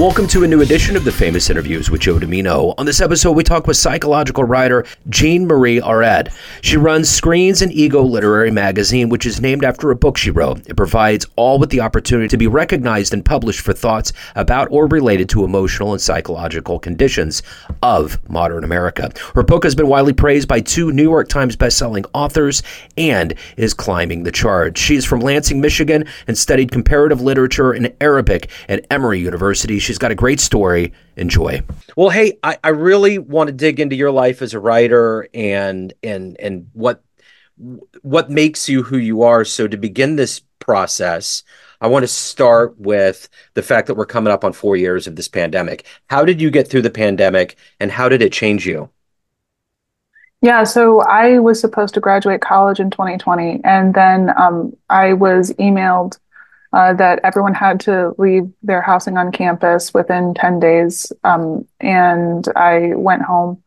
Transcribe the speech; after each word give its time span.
Welcome 0.00 0.28
to 0.28 0.44
a 0.44 0.48
new 0.48 0.62
edition 0.62 0.96
of 0.96 1.04
the 1.04 1.12
Famous 1.12 1.50
Interviews 1.50 1.90
with 1.90 2.00
Joe 2.00 2.18
Dimino. 2.18 2.72
On 2.78 2.86
this 2.86 3.02
episode, 3.02 3.32
we 3.32 3.44
talk 3.44 3.66
with 3.66 3.76
psychological 3.76 4.44
writer 4.44 4.86
Jane 5.10 5.46
Marie 5.46 5.78
Auret. 5.78 6.32
She 6.62 6.78
runs 6.78 7.10
Screens 7.10 7.60
and 7.60 7.70
Ego 7.70 8.02
Literary 8.02 8.50
Magazine, 8.50 9.10
which 9.10 9.26
is 9.26 9.42
named 9.42 9.62
after 9.62 9.90
a 9.90 9.94
book 9.94 10.16
she 10.16 10.30
wrote. 10.30 10.66
It 10.66 10.74
provides 10.74 11.26
all 11.36 11.58
with 11.58 11.68
the 11.68 11.82
opportunity 11.82 12.28
to 12.28 12.38
be 12.38 12.46
recognized 12.46 13.12
and 13.12 13.22
published 13.22 13.60
for 13.60 13.74
thoughts 13.74 14.14
about 14.36 14.68
or 14.70 14.86
related 14.86 15.28
to 15.28 15.44
emotional 15.44 15.92
and 15.92 16.00
psychological 16.00 16.78
conditions 16.78 17.42
of 17.82 18.26
modern 18.26 18.64
America. 18.64 19.12
Her 19.34 19.42
book 19.42 19.64
has 19.64 19.74
been 19.74 19.88
widely 19.88 20.14
praised 20.14 20.48
by 20.48 20.60
two 20.60 20.92
New 20.92 21.02
York 21.02 21.28
Times 21.28 21.56
bestselling 21.56 22.06
authors 22.14 22.62
and 22.96 23.34
is 23.58 23.74
climbing 23.74 24.22
the 24.22 24.32
charts. 24.32 24.80
She 24.80 24.96
is 24.96 25.04
from 25.04 25.20
Lansing, 25.20 25.60
Michigan, 25.60 26.06
and 26.26 26.38
studied 26.38 26.72
comparative 26.72 27.20
literature 27.20 27.72
and 27.72 27.94
Arabic 28.00 28.48
at 28.66 28.86
Emory 28.90 29.20
University. 29.20 29.78
She's 29.90 29.98
got 29.98 30.12
a 30.12 30.14
great 30.14 30.38
story. 30.38 30.92
Enjoy. 31.16 31.64
Well, 31.96 32.10
hey, 32.10 32.38
I, 32.44 32.58
I 32.62 32.68
really 32.68 33.18
want 33.18 33.48
to 33.48 33.52
dig 33.52 33.80
into 33.80 33.96
your 33.96 34.12
life 34.12 34.40
as 34.40 34.54
a 34.54 34.60
writer 34.60 35.26
and 35.34 35.92
and 36.04 36.36
and 36.38 36.70
what 36.74 37.02
what 38.02 38.30
makes 38.30 38.68
you 38.68 38.84
who 38.84 38.98
you 38.98 39.22
are. 39.22 39.44
So 39.44 39.66
to 39.66 39.76
begin 39.76 40.14
this 40.14 40.42
process, 40.60 41.42
I 41.80 41.88
want 41.88 42.04
to 42.04 42.06
start 42.06 42.78
with 42.78 43.28
the 43.54 43.64
fact 43.64 43.88
that 43.88 43.96
we're 43.96 44.06
coming 44.06 44.32
up 44.32 44.44
on 44.44 44.52
four 44.52 44.76
years 44.76 45.08
of 45.08 45.16
this 45.16 45.26
pandemic. 45.26 45.84
How 46.08 46.24
did 46.24 46.40
you 46.40 46.52
get 46.52 46.68
through 46.68 46.82
the 46.82 46.90
pandemic 46.90 47.56
and 47.80 47.90
how 47.90 48.08
did 48.08 48.22
it 48.22 48.32
change 48.32 48.64
you? 48.68 48.90
Yeah, 50.40 50.62
so 50.62 51.00
I 51.00 51.40
was 51.40 51.60
supposed 51.60 51.94
to 51.94 52.00
graduate 52.00 52.42
college 52.42 52.78
in 52.78 52.90
2020, 52.92 53.60
and 53.64 53.92
then 53.92 54.30
um, 54.38 54.72
I 54.88 55.14
was 55.14 55.50
emailed 55.54 56.20
uh, 56.72 56.92
that 56.94 57.20
everyone 57.24 57.54
had 57.54 57.80
to 57.80 58.14
leave 58.18 58.50
their 58.62 58.80
housing 58.80 59.16
on 59.16 59.32
campus 59.32 59.92
within 59.92 60.34
10 60.34 60.60
days. 60.60 61.12
Um, 61.24 61.66
and 61.80 62.46
I 62.54 62.94
went 62.94 63.22
home. 63.22 63.62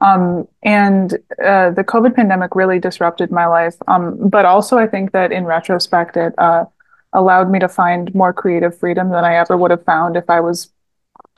Um, 0.00 0.48
and 0.64 1.14
uh, 1.44 1.70
the 1.70 1.84
COVID 1.84 2.16
pandemic 2.16 2.56
really 2.56 2.80
disrupted 2.80 3.30
my 3.30 3.46
life. 3.46 3.76
Um, 3.86 4.28
but 4.28 4.44
also, 4.44 4.76
I 4.76 4.88
think 4.88 5.12
that 5.12 5.30
in 5.30 5.44
retrospect, 5.44 6.16
it 6.16 6.34
uh, 6.38 6.64
allowed 7.12 7.50
me 7.50 7.60
to 7.60 7.68
find 7.68 8.12
more 8.14 8.32
creative 8.32 8.76
freedom 8.76 9.10
than 9.10 9.24
I 9.24 9.36
ever 9.36 9.56
would 9.56 9.70
have 9.70 9.84
found 9.84 10.16
if 10.16 10.28
I 10.28 10.40
was 10.40 10.70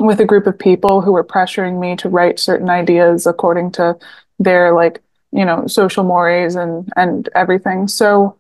with 0.01 0.20
a 0.20 0.25
group 0.25 0.47
of 0.47 0.59
people 0.59 1.01
who 1.01 1.12
were 1.12 1.25
pressuring 1.25 1.79
me 1.79 1.97
to 1.97 2.09
write 2.09 2.39
certain 2.39 2.70
ideas 2.70 3.27
according 3.27 3.73
to 3.73 3.97
their 4.39 4.73
like 4.73 5.03
you 5.31 5.45
know 5.45 5.67
social 5.67 6.05
mores 6.05 6.55
and 6.55 6.91
and 6.97 7.29
everything 7.34 7.86
so 7.86 8.36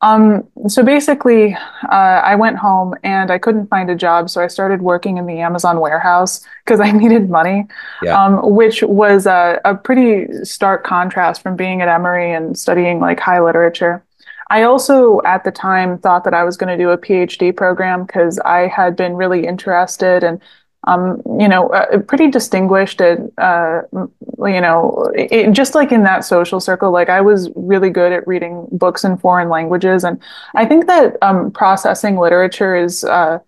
um, 0.00 0.46
so 0.68 0.82
basically, 0.82 1.54
uh, 1.54 2.20
I 2.24 2.34
went 2.34 2.58
home 2.58 2.94
and 3.02 3.30
I 3.30 3.38
couldn't 3.38 3.68
find 3.68 3.88
a 3.88 3.94
job, 3.94 4.28
so 4.28 4.42
I 4.42 4.48
started 4.48 4.82
working 4.82 5.16
in 5.16 5.26
the 5.26 5.40
Amazon 5.40 5.80
warehouse 5.80 6.44
because 6.64 6.80
I 6.80 6.90
needed 7.02 7.30
money, 7.30 7.66
yeah. 8.02 8.22
um, 8.22 8.54
which 8.54 8.82
was 8.82 9.26
a, 9.26 9.60
a 9.64 9.74
pretty 9.74 10.44
stark 10.44 10.84
contrast 10.84 11.42
from 11.42 11.56
being 11.56 11.80
at 11.80 11.88
Emory 11.88 12.32
and 12.32 12.58
studying 12.58 13.00
like 13.00 13.18
high 13.18 13.40
literature. 13.40 14.04
I 14.50 14.64
also, 14.64 15.22
at 15.24 15.42
the 15.42 15.50
time, 15.50 15.98
thought 15.98 16.24
that 16.24 16.34
I 16.34 16.44
was 16.44 16.56
going 16.58 16.76
to 16.76 16.82
do 16.82 16.90
a 16.90 16.98
PhD 16.98 17.56
program 17.56 18.04
because 18.04 18.38
I 18.40 18.66
had 18.66 18.96
been 18.96 19.14
really 19.14 19.46
interested 19.46 20.22
and 20.22 20.40
um, 20.86 21.22
you 21.38 21.48
know, 21.48 21.68
uh, 21.68 21.98
pretty 22.00 22.28
distinguished 22.28 23.00
at, 23.00 23.18
uh, 23.38 23.82
you 23.92 24.60
know, 24.60 25.10
it, 25.14 25.52
just 25.52 25.74
like 25.74 25.92
in 25.92 26.02
that 26.04 26.24
social 26.24 26.60
circle, 26.60 26.90
like 26.90 27.08
I 27.08 27.20
was 27.20 27.50
really 27.56 27.90
good 27.90 28.12
at 28.12 28.26
reading 28.26 28.66
books 28.70 29.04
in 29.04 29.16
foreign 29.16 29.48
languages. 29.48 30.04
And 30.04 30.20
I 30.54 30.66
think 30.66 30.86
that 30.86 31.16
um, 31.22 31.50
processing 31.50 32.18
literature 32.18 32.76
is 32.76 33.02
uh, 33.04 33.38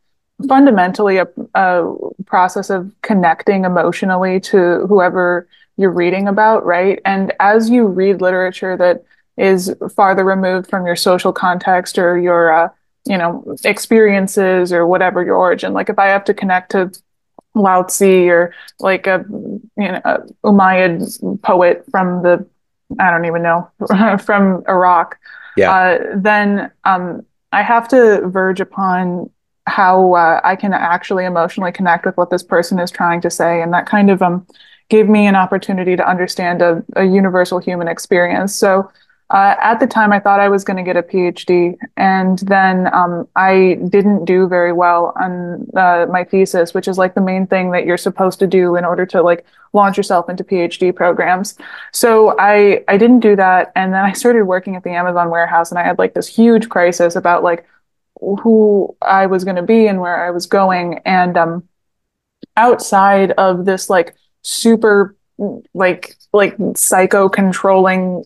fundamentally 0.49 1.19
a, 1.19 1.27
a, 1.55 1.95
process 2.25 2.71
of 2.71 2.91
connecting 3.03 3.65
emotionally 3.65 4.41
to 4.41 4.87
whoever 4.89 5.47
you're 5.77 5.91
reading 5.91 6.29
about, 6.29 6.65
right? 6.65 7.01
And 7.05 7.33
as 7.39 7.69
you 7.69 7.87
read 7.87 8.21
literature 8.23 8.77
that 8.77 9.05
is 9.37 9.75
farther 9.95 10.25
removed 10.25 10.69
from 10.69 10.87
your 10.87 10.97
social 10.97 11.33
context 11.33 11.99
or 11.99 12.19
your, 12.19 12.53
uh, 12.53 12.69
you 13.07 13.19
know, 13.19 13.57
experiences 13.65 14.73
or 14.73 14.87
whatever 14.87 15.23
your 15.23 15.37
origin, 15.37 15.75
like 15.75 15.91
if 15.91 15.99
I 15.99 16.07
have 16.07 16.25
to 16.25 16.35
connect 16.35 16.73
to 16.73 16.91
Lao 17.57 17.83
Tzu 17.83 18.29
or 18.29 18.55
like 18.81 19.07
a 19.07 19.25
you 19.29 19.93
know 19.93 20.01
a 20.05 20.21
Umayyad 20.45 21.43
poet 21.43 21.85
from 21.91 22.23
the 22.23 22.47
I 23.01 23.11
don't 23.11 23.25
even 23.25 23.43
know 23.43 23.69
from 24.25 24.63
Iraq. 24.69 25.19
Yeah. 25.57 25.73
Uh, 25.73 25.99
then 26.17 26.71
um, 26.85 27.25
I 27.53 27.63
have 27.63 27.89
to 27.89 28.29
verge 28.29 28.61
upon 28.61 29.31
how 29.67 30.15
uh, 30.15 30.41
I 30.45 30.55
can 30.55 30.73
actually 30.73 31.25
emotionally 31.25 31.73
connect 31.73 32.07
with 32.07 32.17
what 32.17 32.31
this 32.31 32.43
person 32.43 32.79
is 32.79 32.91
trying 32.91 33.21
to 33.23 33.31
say, 33.31 33.63
and 33.63 33.73
that 33.73 33.87
kind 33.87 34.11
of 34.11 34.23
um 34.23 34.47
gave 34.89 35.09
me 35.09 35.27
an 35.27 35.35
opportunity 35.35 35.97
to 35.97 36.09
understand 36.09 36.63
a, 36.63 36.85
a 36.95 37.05
universal 37.05 37.59
human 37.59 37.89
experience. 37.89 38.55
So 38.55 38.89
uh, 39.31 39.57
at 39.61 39.81
the 39.81 39.89
time, 39.89 40.13
I 40.13 40.21
thought 40.21 40.39
I 40.39 40.49
was 40.49 40.63
going 40.63 40.77
to 40.77 40.85
get 40.85 40.97
a 40.97 41.03
PhD, 41.03 41.77
and 41.97 42.39
then 42.41 42.93
um, 42.95 43.27
I 43.35 43.77
didn't 43.89 44.25
do 44.25 44.47
very 44.47 44.73
well 44.73 45.13
on 45.21 45.67
uh, 45.77 46.07
my 46.09 46.23
thesis, 46.23 46.73
which 46.75 46.87
is 46.87 46.97
like 46.97 47.15
the 47.15 47.21
main 47.21 47.47
thing 47.49 47.73
that 47.73 47.87
you're 47.87 47.97
supposed 47.97 48.39
to 48.39 48.47
do 48.47 48.77
in 48.77 48.85
order 48.85 49.05
to 49.07 49.23
like 49.23 49.45
launch 49.73 49.97
yourself 49.97 50.29
into 50.29 50.45
PhD 50.45 50.95
programs. 50.95 51.59
So 51.93 52.39
I 52.39 52.85
I 52.87 52.97
didn't 52.97 53.21
do 53.21 53.35
that, 53.35 53.73
and 53.75 53.93
then 53.93 54.05
I 54.05 54.13
started 54.13 54.45
working 54.45 54.77
at 54.77 54.85
the 54.85 54.91
Amazon 54.91 55.29
warehouse, 55.29 55.73
and 55.73 55.79
I 55.79 55.83
had 55.83 55.99
like 55.99 56.15
this 56.15 56.29
huge 56.29 56.69
crisis 56.69 57.17
about 57.17 57.43
like 57.43 57.67
who 58.21 58.97
I 59.03 59.27
was 59.27 59.43
going 59.43 59.57
to 59.57 59.63
be 59.63 59.89
and 59.89 60.01
where 60.01 60.25
I 60.25 60.31
was 60.31 60.47
going, 60.47 61.01
and 61.05 61.37
um, 61.37 61.69
outside 62.57 63.33
of 63.33 63.65
this 63.65 63.91
like 63.91 64.15
super 64.43 65.17
like 65.75 66.17
like 66.33 66.57
psycho 66.75 67.29
controlling 67.29 68.25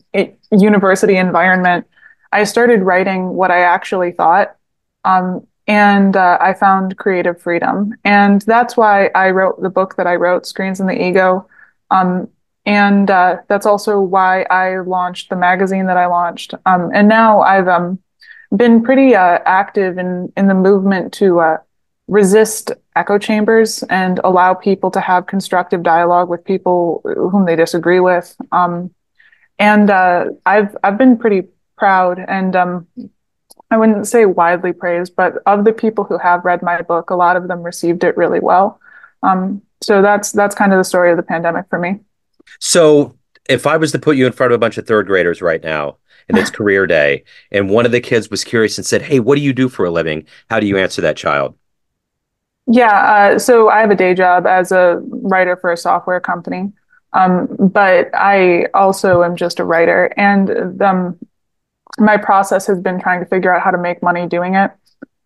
university 0.52 1.16
environment 1.16 1.86
i 2.32 2.44
started 2.44 2.82
writing 2.82 3.30
what 3.30 3.50
i 3.50 3.60
actually 3.60 4.12
thought 4.12 4.56
um, 5.04 5.46
and 5.66 6.16
uh, 6.16 6.36
i 6.40 6.52
found 6.52 6.96
creative 6.96 7.40
freedom. 7.40 7.94
And 8.04 8.42
that's 8.42 8.76
why 8.76 9.06
i 9.14 9.30
wrote 9.30 9.60
the 9.62 9.70
book 9.70 9.96
that 9.96 10.06
i 10.06 10.16
wrote 10.16 10.46
screens 10.46 10.80
and 10.80 10.88
the 10.88 11.00
ego. 11.00 11.46
Um, 11.90 12.28
and 12.66 13.10
uh, 13.10 13.38
that's 13.48 13.66
also 13.66 14.00
why 14.00 14.42
i 14.42 14.78
launched 14.80 15.30
the 15.30 15.36
magazine 15.36 15.86
that 15.86 15.96
i 15.96 16.06
launched. 16.06 16.54
Um, 16.66 16.90
and 16.92 17.08
now 17.08 17.40
i've 17.40 17.68
um, 17.68 17.98
been 18.54 18.82
pretty 18.82 19.14
uh, 19.14 19.38
active 19.46 19.98
in 19.98 20.32
in 20.36 20.48
the 20.48 20.54
movement 20.54 21.12
to 21.14 21.40
uh, 21.40 21.58
resist 22.08 22.72
echo 23.00 23.18
chambers 23.18 23.82
and 23.84 24.20
allow 24.24 24.52
people 24.52 24.90
to 24.90 25.00
have 25.00 25.26
constructive 25.26 25.82
dialogue 25.82 26.28
with 26.28 26.44
people 26.44 27.00
whom 27.04 27.46
they 27.46 27.56
disagree 27.56 28.00
with. 28.00 28.36
Um, 28.52 28.94
and 29.58 29.90
uh, 29.90 30.26
I've 30.44 30.76
I've 30.84 30.98
been 30.98 31.16
pretty 31.18 31.48
proud, 31.76 32.18
and 32.28 32.54
um, 32.54 32.86
I 33.70 33.76
wouldn't 33.78 34.06
say 34.06 34.26
widely 34.26 34.72
praised, 34.72 35.16
but 35.16 35.34
of 35.46 35.64
the 35.64 35.72
people 35.72 36.04
who 36.04 36.18
have 36.18 36.44
read 36.44 36.62
my 36.62 36.82
book, 36.82 37.10
a 37.10 37.14
lot 37.14 37.36
of 37.36 37.48
them 37.48 37.62
received 37.62 38.04
it 38.04 38.16
really 38.16 38.40
well. 38.40 38.80
Um, 39.22 39.62
so 39.82 40.02
that's 40.02 40.32
that's 40.32 40.54
kind 40.54 40.72
of 40.72 40.78
the 40.78 40.84
story 40.84 41.10
of 41.10 41.16
the 41.16 41.22
pandemic 41.22 41.66
for 41.70 41.78
me. 41.78 42.00
So 42.58 43.16
if 43.48 43.66
I 43.66 43.76
was 43.76 43.92
to 43.92 43.98
put 43.98 44.16
you 44.16 44.26
in 44.26 44.32
front 44.32 44.52
of 44.52 44.56
a 44.56 44.64
bunch 44.64 44.78
of 44.78 44.86
third 44.86 45.06
graders 45.06 45.40
right 45.40 45.62
now, 45.62 45.96
and 46.28 46.36
it's 46.38 46.50
career 46.58 46.86
day, 46.86 47.24
and 47.50 47.70
one 47.70 47.86
of 47.86 47.92
the 47.92 48.00
kids 48.00 48.30
was 48.30 48.44
curious 48.44 48.76
and 48.78 48.86
said, 48.86 49.02
"Hey, 49.02 49.20
what 49.20 49.36
do 49.36 49.42
you 49.42 49.52
do 49.52 49.68
for 49.68 49.84
a 49.84 49.90
living?" 49.90 50.26
How 50.50 50.60
do 50.60 50.66
you 50.66 50.76
answer 50.78 51.02
that 51.02 51.16
child? 51.16 51.54
Yeah, 52.66 53.32
uh, 53.34 53.38
so 53.38 53.68
I 53.68 53.80
have 53.80 53.90
a 53.90 53.96
day 53.96 54.14
job 54.14 54.46
as 54.46 54.70
a 54.70 55.00
writer 55.02 55.56
for 55.56 55.72
a 55.72 55.76
software 55.76 56.20
company, 56.20 56.72
um, 57.12 57.48
but 57.58 58.10
I 58.14 58.66
also 58.74 59.22
am 59.24 59.34
just 59.36 59.58
a 59.58 59.64
writer, 59.64 60.12
and 60.16 60.80
um, 60.82 61.18
my 61.98 62.16
process 62.18 62.66
has 62.68 62.80
been 62.80 63.00
trying 63.00 63.20
to 63.20 63.26
figure 63.26 63.54
out 63.54 63.62
how 63.62 63.70
to 63.72 63.78
make 63.78 64.02
money 64.02 64.26
doing 64.28 64.56
it. 64.56 64.72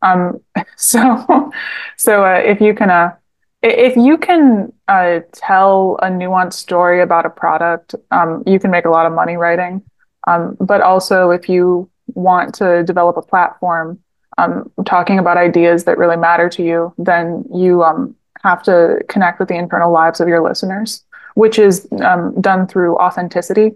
Um, 0.02 0.40
so, 0.76 1.52
so 1.98 2.25
uh, 2.25 2.38
if 2.44 2.60
you 2.60 2.75
can, 2.75 2.90
uh, 2.90 3.14
if 3.62 3.96
you 3.96 4.19
can 4.19 4.72
uh, 4.88 5.20
tell 5.32 5.98
a 6.02 6.08
nuanced 6.08 6.54
story 6.54 7.02
about 7.02 7.26
a 7.26 7.30
product, 7.30 7.94
um, 8.12 8.42
you 8.46 8.60
can 8.60 8.70
make 8.70 8.87
a 8.87 8.90
lot 8.90 9.06
of 9.06 9.12
money 9.12 9.37
writing. 9.37 9.82
Um, 10.28 10.56
but 10.60 10.82
also, 10.82 11.30
if 11.30 11.48
you 11.48 11.90
want 12.14 12.54
to 12.56 12.84
develop 12.84 13.16
a 13.19 13.22
platform 13.22 14.00
um, 14.38 14.70
talking 14.84 15.19
about 15.19 15.36
ideas 15.36 15.84
that 15.84 15.98
really 15.98 16.16
matter 16.16 16.48
to 16.50 16.62
you, 16.62 16.92
then 16.98 17.44
you 17.54 17.82
um, 17.82 18.14
have 18.42 18.62
to 18.64 19.00
connect 19.08 19.38
with 19.38 19.48
the 19.48 19.56
internal 19.56 19.90
lives 19.90 20.20
of 20.20 20.28
your 20.28 20.42
listeners, 20.42 21.04
which 21.34 21.58
is 21.58 21.88
um, 22.02 22.40
done 22.40 22.66
through 22.66 22.96
authenticity. 22.98 23.72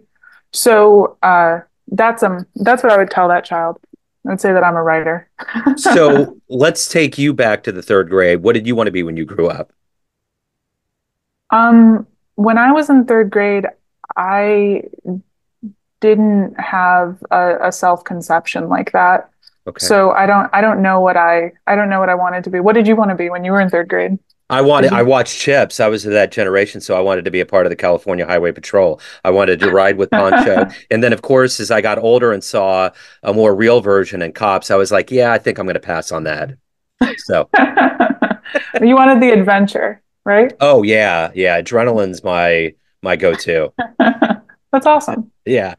So 0.53 1.17
uh, 1.23 1.61
that's 1.93 2.23
um 2.23 2.47
that's 2.57 2.83
what 2.83 2.93
I 2.93 2.99
would 2.99 3.11
tell 3.11 3.29
that 3.29 3.45
child. 3.45 3.79
I 4.27 4.31
would 4.31 4.41
say 4.41 4.53
that 4.53 4.65
I'm 4.65 4.77
a 4.77 4.83
writer. 4.83 5.29
so 5.77 6.39
let's 6.49 6.89
take 6.89 7.17
you 7.17 7.33
back 7.33 7.63
to 7.65 7.73
the 7.73 7.83
third 7.83 8.11
grade. 8.11 8.43
What 8.43 8.55
did 8.55 8.67
you 8.67 8.75
want 8.75 8.89
to 8.89 8.93
be 8.93 9.03
when 9.03 9.17
you 9.17 9.25
grew 9.25 9.49
up? 9.49 9.73
Um, 11.51 12.07
when 12.35 12.59
I 12.59 12.73
was 12.73 12.91
in 12.91 13.07
third 13.07 13.31
grade, 13.31 13.67
I 14.17 14.83
didn't 16.01 16.59
have 16.61 17.23
a, 17.31 17.69
a 17.69 17.73
self 17.73 18.05
conception 18.05 18.69
like 18.69 18.93
that. 18.93 19.31
Okay. 19.67 19.85
So 19.85 20.13
I 20.13 20.27
don't 20.27 20.49
I 20.53 20.61
don't 20.61 20.83
know 20.83 21.01
what 21.01 21.17
I 21.17 21.53
I 21.67 21.77
don't 21.77 21.91
know 21.91 22.01
what 22.01 22.09
I 22.09 22.15
wanted 22.15 22.45
to 22.45 22.51
be. 22.51 22.61
What 22.61 22.75
did 22.75 22.87
you 22.87 22.97
want 22.97 23.11
to 23.11 23.15
be 23.15 23.31
when 23.31 23.45
you 23.45 23.53
were 23.53 23.61
in 23.61 23.69
third 23.69 23.89
grade? 23.89 24.19
I 24.51 24.63
wanted, 24.63 24.95
I 24.95 25.03
watched 25.03 25.39
Chips. 25.39 25.79
I 25.79 25.89
was 25.89 26.07
of 26.07 26.13
that 26.13 26.33
generation, 26.33 26.81
so 26.81 26.97
I 26.97 27.01
wanted 27.01 27.27
to 27.27 27.31
be 27.31 27.41
a 27.41 27.47
part 27.47 27.67
of 27.67 27.71
the 27.71 27.77
California 27.77 28.25
Highway 28.25 28.51
Patrol. 28.51 28.99
I 29.23 29.31
wanted 29.31 29.61
to 29.61 29.71
ride 29.71 29.99
with 29.99 30.11
Pancho. 30.11 30.75
and 30.91 31.05
then, 31.05 31.13
of 31.13 31.21
course, 31.21 31.61
as 31.61 31.71
I 31.71 31.83
got 31.83 31.99
older 31.99 32.33
and 32.33 32.43
saw 32.43 32.89
a 33.23 33.35
more 33.35 33.55
real 33.55 33.83
version 33.83 34.23
in 34.23 34.33
Cops, 34.33 34.71
I 34.71 34.77
was 34.77 34.91
like, 34.91 35.11
yeah, 35.11 35.33
I 35.33 35.39
think 35.39 35.59
I'm 35.59 35.67
going 35.67 35.75
to 35.75 35.81
pass 35.81 36.13
on 36.13 36.25
that. 36.25 36.57
So 37.19 37.49
you 38.83 38.95
wanted 38.95 39.21
the 39.21 39.31
adventure, 39.31 40.03
right? 40.25 40.53
Oh 40.61 40.83
yeah, 40.83 41.31
yeah. 41.35 41.61
Adrenaline's 41.61 42.25
my 42.25 42.75
my 43.03 43.17
go-to. 43.17 43.73
That's 44.73 44.87
awesome. 44.87 45.31
Yeah. 45.45 45.75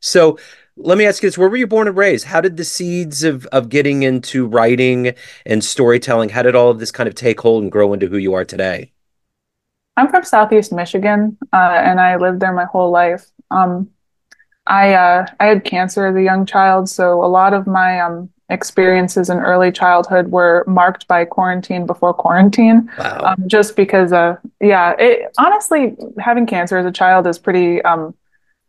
So 0.00 0.38
let 0.76 0.98
me 0.98 1.06
ask 1.06 1.22
you 1.22 1.28
this: 1.28 1.38
Where 1.38 1.48
were 1.48 1.56
you 1.56 1.66
born 1.66 1.88
and 1.88 1.96
raised? 1.96 2.26
How 2.26 2.40
did 2.40 2.56
the 2.56 2.64
seeds 2.64 3.22
of 3.22 3.46
of 3.46 3.68
getting 3.68 4.02
into 4.02 4.46
writing 4.46 5.14
and 5.46 5.62
storytelling? 5.62 6.30
How 6.30 6.42
did 6.42 6.54
all 6.54 6.70
of 6.70 6.78
this 6.78 6.90
kind 6.90 7.08
of 7.08 7.14
take 7.14 7.40
hold 7.40 7.62
and 7.62 7.72
grow 7.72 7.92
into 7.92 8.06
who 8.06 8.16
you 8.16 8.34
are 8.34 8.44
today? 8.44 8.92
I'm 9.96 10.08
from 10.08 10.24
Southeast 10.24 10.72
Michigan, 10.72 11.38
uh, 11.52 11.56
and 11.56 12.00
I 12.00 12.16
lived 12.16 12.40
there 12.40 12.52
my 12.52 12.64
whole 12.64 12.90
life. 12.90 13.26
Um, 13.50 13.90
I 14.66 14.94
uh, 14.94 15.26
I 15.38 15.46
had 15.46 15.64
cancer 15.64 16.06
as 16.06 16.16
a 16.16 16.22
young 16.22 16.46
child, 16.46 16.88
so 16.88 17.24
a 17.24 17.26
lot 17.26 17.54
of 17.54 17.66
my 17.66 18.00
um, 18.00 18.30
experiences 18.48 19.30
in 19.30 19.38
early 19.38 19.70
childhood 19.70 20.28
were 20.28 20.64
marked 20.66 21.06
by 21.06 21.24
quarantine 21.24 21.86
before 21.86 22.12
quarantine. 22.12 22.90
Wow. 22.98 23.20
Um, 23.24 23.44
just 23.46 23.76
because, 23.76 24.12
uh, 24.12 24.36
yeah, 24.60 24.94
it, 24.98 25.32
honestly, 25.38 25.96
having 26.18 26.46
cancer 26.46 26.76
as 26.76 26.86
a 26.86 26.92
child 26.92 27.26
is 27.26 27.38
pretty 27.38 27.80
um, 27.82 28.14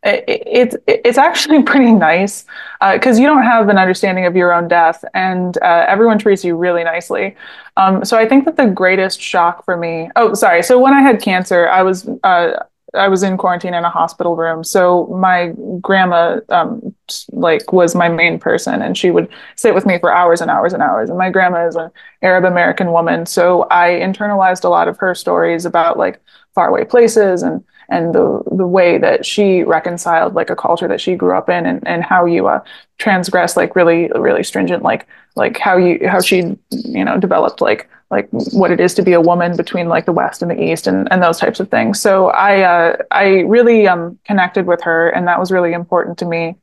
it's 0.06 0.75
it's 0.88 1.18
actually 1.18 1.63
pretty 1.72 1.92
nice 1.92 2.46
because 2.94 3.18
uh, 3.18 3.22
you 3.22 3.28
don't 3.28 3.44
have 3.44 3.69
an 3.69 3.78
understanding 3.78 4.25
of 4.25 4.36
your 4.36 4.54
own 4.54 4.68
death, 4.68 5.04
and 5.13 5.57
uh, 5.62 5.86
everyone 5.88 6.19
treats 6.19 6.44
you 6.44 6.56
really 6.56 6.84
nicely. 6.84 7.36
Um, 7.78 8.06
so 8.06 8.18
I 8.18 8.28
think 8.28 8.46
that 8.46 8.56
the 8.56 8.68
greatest 8.68 9.19
shock 9.19 9.66
for 9.66 9.75
me. 9.75 10.10
Oh, 10.16 10.34
sorry. 10.34 10.63
So 10.63 10.80
when 10.80 10.94
I 10.94 11.02
had 11.02 11.22
cancer, 11.22 11.68
I 11.68 11.81
was 11.81 12.07
uh, 12.24 12.52
I 12.94 13.07
was 13.07 13.24
in 13.24 13.38
quarantine 13.38 13.74
in 13.74 13.84
a 13.84 13.90
hospital 13.90 14.36
room. 14.36 14.63
So 14.63 15.07
my 15.07 15.54
grandma, 15.81 16.40
um, 16.50 16.96
like, 17.31 17.74
was 17.74 17.96
my 17.96 18.07
main 18.10 18.40
person, 18.40 18.81
and 18.81 18.98
she 18.98 19.12
would 19.12 19.28
sit 19.56 19.75
with 19.75 19.86
me 19.86 20.00
for 20.00 20.12
hours 20.13 20.42
and 20.42 20.50
hours 20.50 20.74
and 20.74 20.81
hours. 20.81 21.10
And 21.10 21.18
my 21.18 21.30
grandma 21.30 21.68
is 21.68 21.75
an 21.75 21.92
Arab 22.22 22.46
American 22.46 22.92
woman, 22.92 23.25
so 23.25 23.68
I 23.72 23.90
internalized 23.90 24.63
a 24.63 24.69
lot 24.69 24.88
of 24.88 24.98
her 25.00 25.13
stories 25.16 25.66
about 25.66 25.98
like 25.98 26.22
faraway 26.54 26.86
places 26.86 27.44
and 27.44 27.63
and 27.89 28.13
the 28.13 28.41
the 28.51 28.67
way 28.67 28.97
that 28.97 29.25
she 29.25 29.63
reconciled 29.63 30.33
like 30.33 30.49
a 30.49 30.55
culture 30.55 30.87
that 30.87 31.01
she 31.01 31.15
grew 31.15 31.35
up 31.35 31.49
in, 31.49 31.65
and 31.65 31.85
and 31.87 32.03
how 32.03 32.25
you 32.25 32.47
uh, 32.47 32.61
transgress 32.97 33.57
like 33.57 33.75
really 33.75 34.09
really 34.15 34.43
stringent 34.43 34.83
like 34.83 35.07
like 35.35 35.57
how 35.57 35.77
you 35.77 36.07
how 36.07 36.21
she 36.21 36.57
you 36.71 37.05
know 37.05 37.19
developed 37.19 37.61
like 37.61 37.89
like 38.11 38.29
what 38.31 38.71
it 38.71 38.79
is 38.79 38.93
to 38.93 39.01
be 39.01 39.13
a 39.13 39.21
woman 39.21 39.57
between 39.57 39.89
like 39.89 40.05
the 40.05 40.11
West 40.11 40.41
and 40.41 40.51
the 40.51 40.61
East 40.61 40.87
and, 40.87 41.11
and 41.11 41.21
those 41.23 41.39
types 41.39 41.59
of 41.59 41.69
things. 41.69 41.99
So 41.99 42.29
I 42.29 42.61
uh, 42.61 42.97
I 43.11 43.39
really 43.41 43.87
um, 43.87 44.19
connected 44.25 44.65
with 44.65 44.81
her, 44.83 45.09
and 45.09 45.27
that 45.27 45.39
was 45.39 45.51
really 45.51 45.73
important 45.73 46.17
to 46.19 46.25
me. 46.25 46.55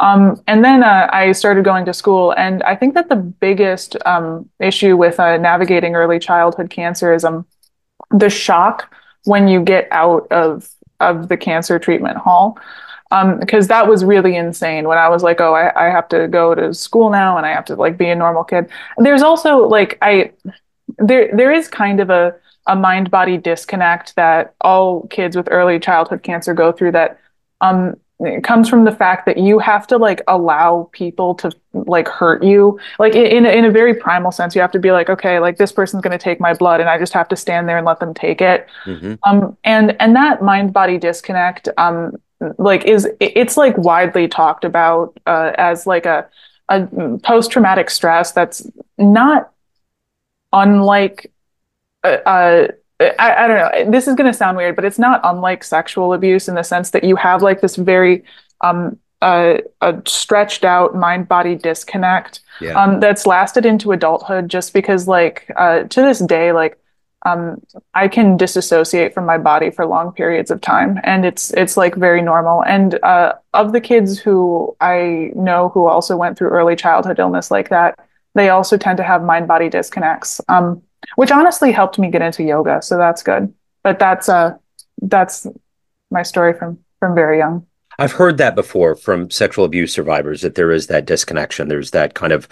Um, 0.00 0.42
and 0.46 0.64
then 0.64 0.82
uh, 0.82 1.08
I 1.12 1.32
started 1.32 1.64
going 1.64 1.84
to 1.86 1.94
school, 1.94 2.32
and 2.32 2.62
I 2.64 2.76
think 2.76 2.94
that 2.94 3.08
the 3.08 3.16
biggest 3.16 3.96
um, 4.04 4.48
issue 4.58 4.96
with 4.96 5.18
uh, 5.20 5.36
navigating 5.36 5.94
early 5.94 6.18
childhood 6.18 6.70
cancer 6.70 7.12
is 7.12 7.24
um, 7.24 7.46
the 8.10 8.30
shock 8.30 8.94
when 9.24 9.48
you 9.48 9.62
get 9.62 9.88
out 9.90 10.26
of 10.30 10.68
of 11.00 11.28
the 11.28 11.36
cancer 11.36 11.78
treatment 11.78 12.16
hall 12.16 12.58
because 13.40 13.64
um, 13.64 13.68
that 13.68 13.86
was 13.86 14.04
really 14.04 14.36
insane 14.36 14.88
when 14.88 14.96
I 14.96 15.08
was 15.10 15.22
like, 15.22 15.38
oh, 15.40 15.52
I, 15.52 15.88
I 15.88 15.90
have 15.90 16.08
to 16.08 16.28
go 16.28 16.54
to 16.54 16.72
school 16.72 17.10
now 17.10 17.36
and 17.36 17.44
I 17.44 17.50
have 17.50 17.66
to 17.66 17.76
like 17.76 17.98
be 17.98 18.08
a 18.08 18.14
normal 18.14 18.42
kid. 18.42 18.70
There's 18.96 19.22
also 19.22 19.68
like 19.68 19.98
I 20.00 20.32
there 20.98 21.30
there 21.34 21.52
is 21.52 21.68
kind 21.68 22.00
of 22.00 22.10
a 22.10 22.34
a 22.66 22.76
mind 22.76 23.10
body 23.10 23.36
disconnect 23.36 24.14
that 24.16 24.54
all 24.60 25.06
kids 25.08 25.36
with 25.36 25.48
early 25.50 25.78
childhood 25.78 26.22
cancer 26.22 26.54
go 26.54 26.72
through 26.72 26.92
that 26.92 27.18
um 27.60 27.96
it 28.24 28.44
comes 28.44 28.68
from 28.68 28.84
the 28.84 28.92
fact 28.92 29.26
that 29.26 29.38
you 29.38 29.58
have 29.58 29.86
to 29.86 29.96
like 29.96 30.22
allow 30.28 30.88
people 30.92 31.34
to 31.34 31.50
like 31.72 32.08
hurt 32.08 32.42
you 32.42 32.78
like 32.98 33.14
in, 33.14 33.44
in 33.46 33.64
a 33.64 33.70
very 33.70 33.94
primal 33.94 34.30
sense 34.30 34.54
you 34.54 34.60
have 34.60 34.70
to 34.70 34.78
be 34.78 34.92
like 34.92 35.08
okay 35.10 35.38
like 35.38 35.56
this 35.56 35.72
person's 35.72 36.02
going 36.02 36.16
to 36.16 36.22
take 36.22 36.40
my 36.40 36.54
blood 36.54 36.80
and 36.80 36.88
i 36.88 36.98
just 36.98 37.12
have 37.12 37.28
to 37.28 37.36
stand 37.36 37.68
there 37.68 37.78
and 37.78 37.86
let 37.86 38.00
them 38.00 38.14
take 38.14 38.40
it 38.40 38.66
mm-hmm. 38.84 39.14
um 39.24 39.56
and 39.64 39.96
and 40.00 40.14
that 40.14 40.42
mind 40.42 40.72
body 40.72 40.98
disconnect 40.98 41.68
um 41.78 42.12
like 42.58 42.84
is 42.84 43.08
it's 43.20 43.56
like 43.56 43.76
widely 43.78 44.28
talked 44.28 44.64
about 44.64 45.16
uh, 45.26 45.52
as 45.56 45.86
like 45.86 46.06
a 46.06 46.28
a 46.68 46.86
post 47.22 47.50
traumatic 47.50 47.90
stress 47.90 48.32
that's 48.32 48.66
not 48.98 49.52
unlike 50.52 51.30
uh, 52.04 52.18
uh 52.26 52.68
I, 53.18 53.44
I, 53.44 53.46
don't 53.46 53.56
know. 53.56 53.90
This 53.90 54.08
is 54.08 54.14
going 54.14 54.30
to 54.30 54.36
sound 54.36 54.56
weird 54.56 54.76
but 54.76 54.84
it's 54.84 54.98
not 54.98 55.20
unlike 55.24 55.64
sexual 55.64 56.12
abuse 56.12 56.48
in 56.48 56.54
the 56.54 56.62
sense 56.62 56.90
that 56.90 57.04
you 57.04 57.16
have 57.16 57.42
like 57.42 57.60
this 57.60 57.76
very 57.76 58.24
um 58.60 58.98
uh, 59.20 59.58
a 59.80 60.02
stretched 60.04 60.64
out 60.64 60.96
mind 60.96 61.28
body 61.28 61.54
disconnect 61.54 62.40
yeah. 62.60 62.72
um 62.72 62.98
that's 62.98 63.24
lasted 63.24 63.64
into 63.64 63.92
adulthood 63.92 64.48
just 64.48 64.72
because 64.72 65.06
like 65.06 65.48
uh 65.54 65.84
to 65.84 66.00
this 66.00 66.18
day 66.18 66.50
like 66.50 66.76
um 67.24 67.62
I 67.94 68.08
can 68.08 68.36
disassociate 68.36 69.14
from 69.14 69.24
my 69.24 69.38
body 69.38 69.70
for 69.70 69.86
long 69.86 70.12
periods 70.12 70.50
of 70.50 70.60
time 70.60 70.98
and 71.04 71.24
it's 71.24 71.52
it's 71.52 71.76
like 71.76 71.94
very 71.94 72.20
normal. 72.20 72.64
And 72.64 72.98
uh 73.04 73.34
of 73.54 73.72
the 73.72 73.80
kids 73.80 74.18
who 74.18 74.76
I 74.80 75.30
know 75.36 75.68
who 75.68 75.86
also 75.86 76.16
went 76.16 76.36
through 76.36 76.50
early 76.50 76.74
childhood 76.74 77.20
illness 77.20 77.50
like 77.50 77.68
that 77.68 77.98
they 78.34 78.48
also 78.48 78.76
tend 78.76 78.96
to 78.96 79.02
have 79.02 79.22
mind 79.22 79.46
body 79.46 79.68
disconnects, 79.68 80.40
um, 80.48 80.82
which 81.16 81.30
honestly 81.30 81.72
helped 81.72 81.98
me 81.98 82.10
get 82.10 82.22
into 82.22 82.42
yoga. 82.42 82.82
So 82.82 82.96
that's 82.96 83.22
good. 83.22 83.52
But 83.82 83.98
that's 83.98 84.28
uh, 84.28 84.56
that's 85.00 85.46
my 86.10 86.22
story 86.22 86.54
from 86.54 86.78
from 87.00 87.14
very 87.14 87.38
young. 87.38 87.66
I've 87.98 88.12
heard 88.12 88.38
that 88.38 88.54
before 88.54 88.96
from 88.96 89.30
sexual 89.30 89.64
abuse 89.64 89.92
survivors 89.92 90.40
that 90.42 90.54
there 90.54 90.70
is 90.70 90.86
that 90.86 91.06
disconnection. 91.06 91.68
There's 91.68 91.90
that 91.90 92.14
kind 92.14 92.32
of 92.32 92.48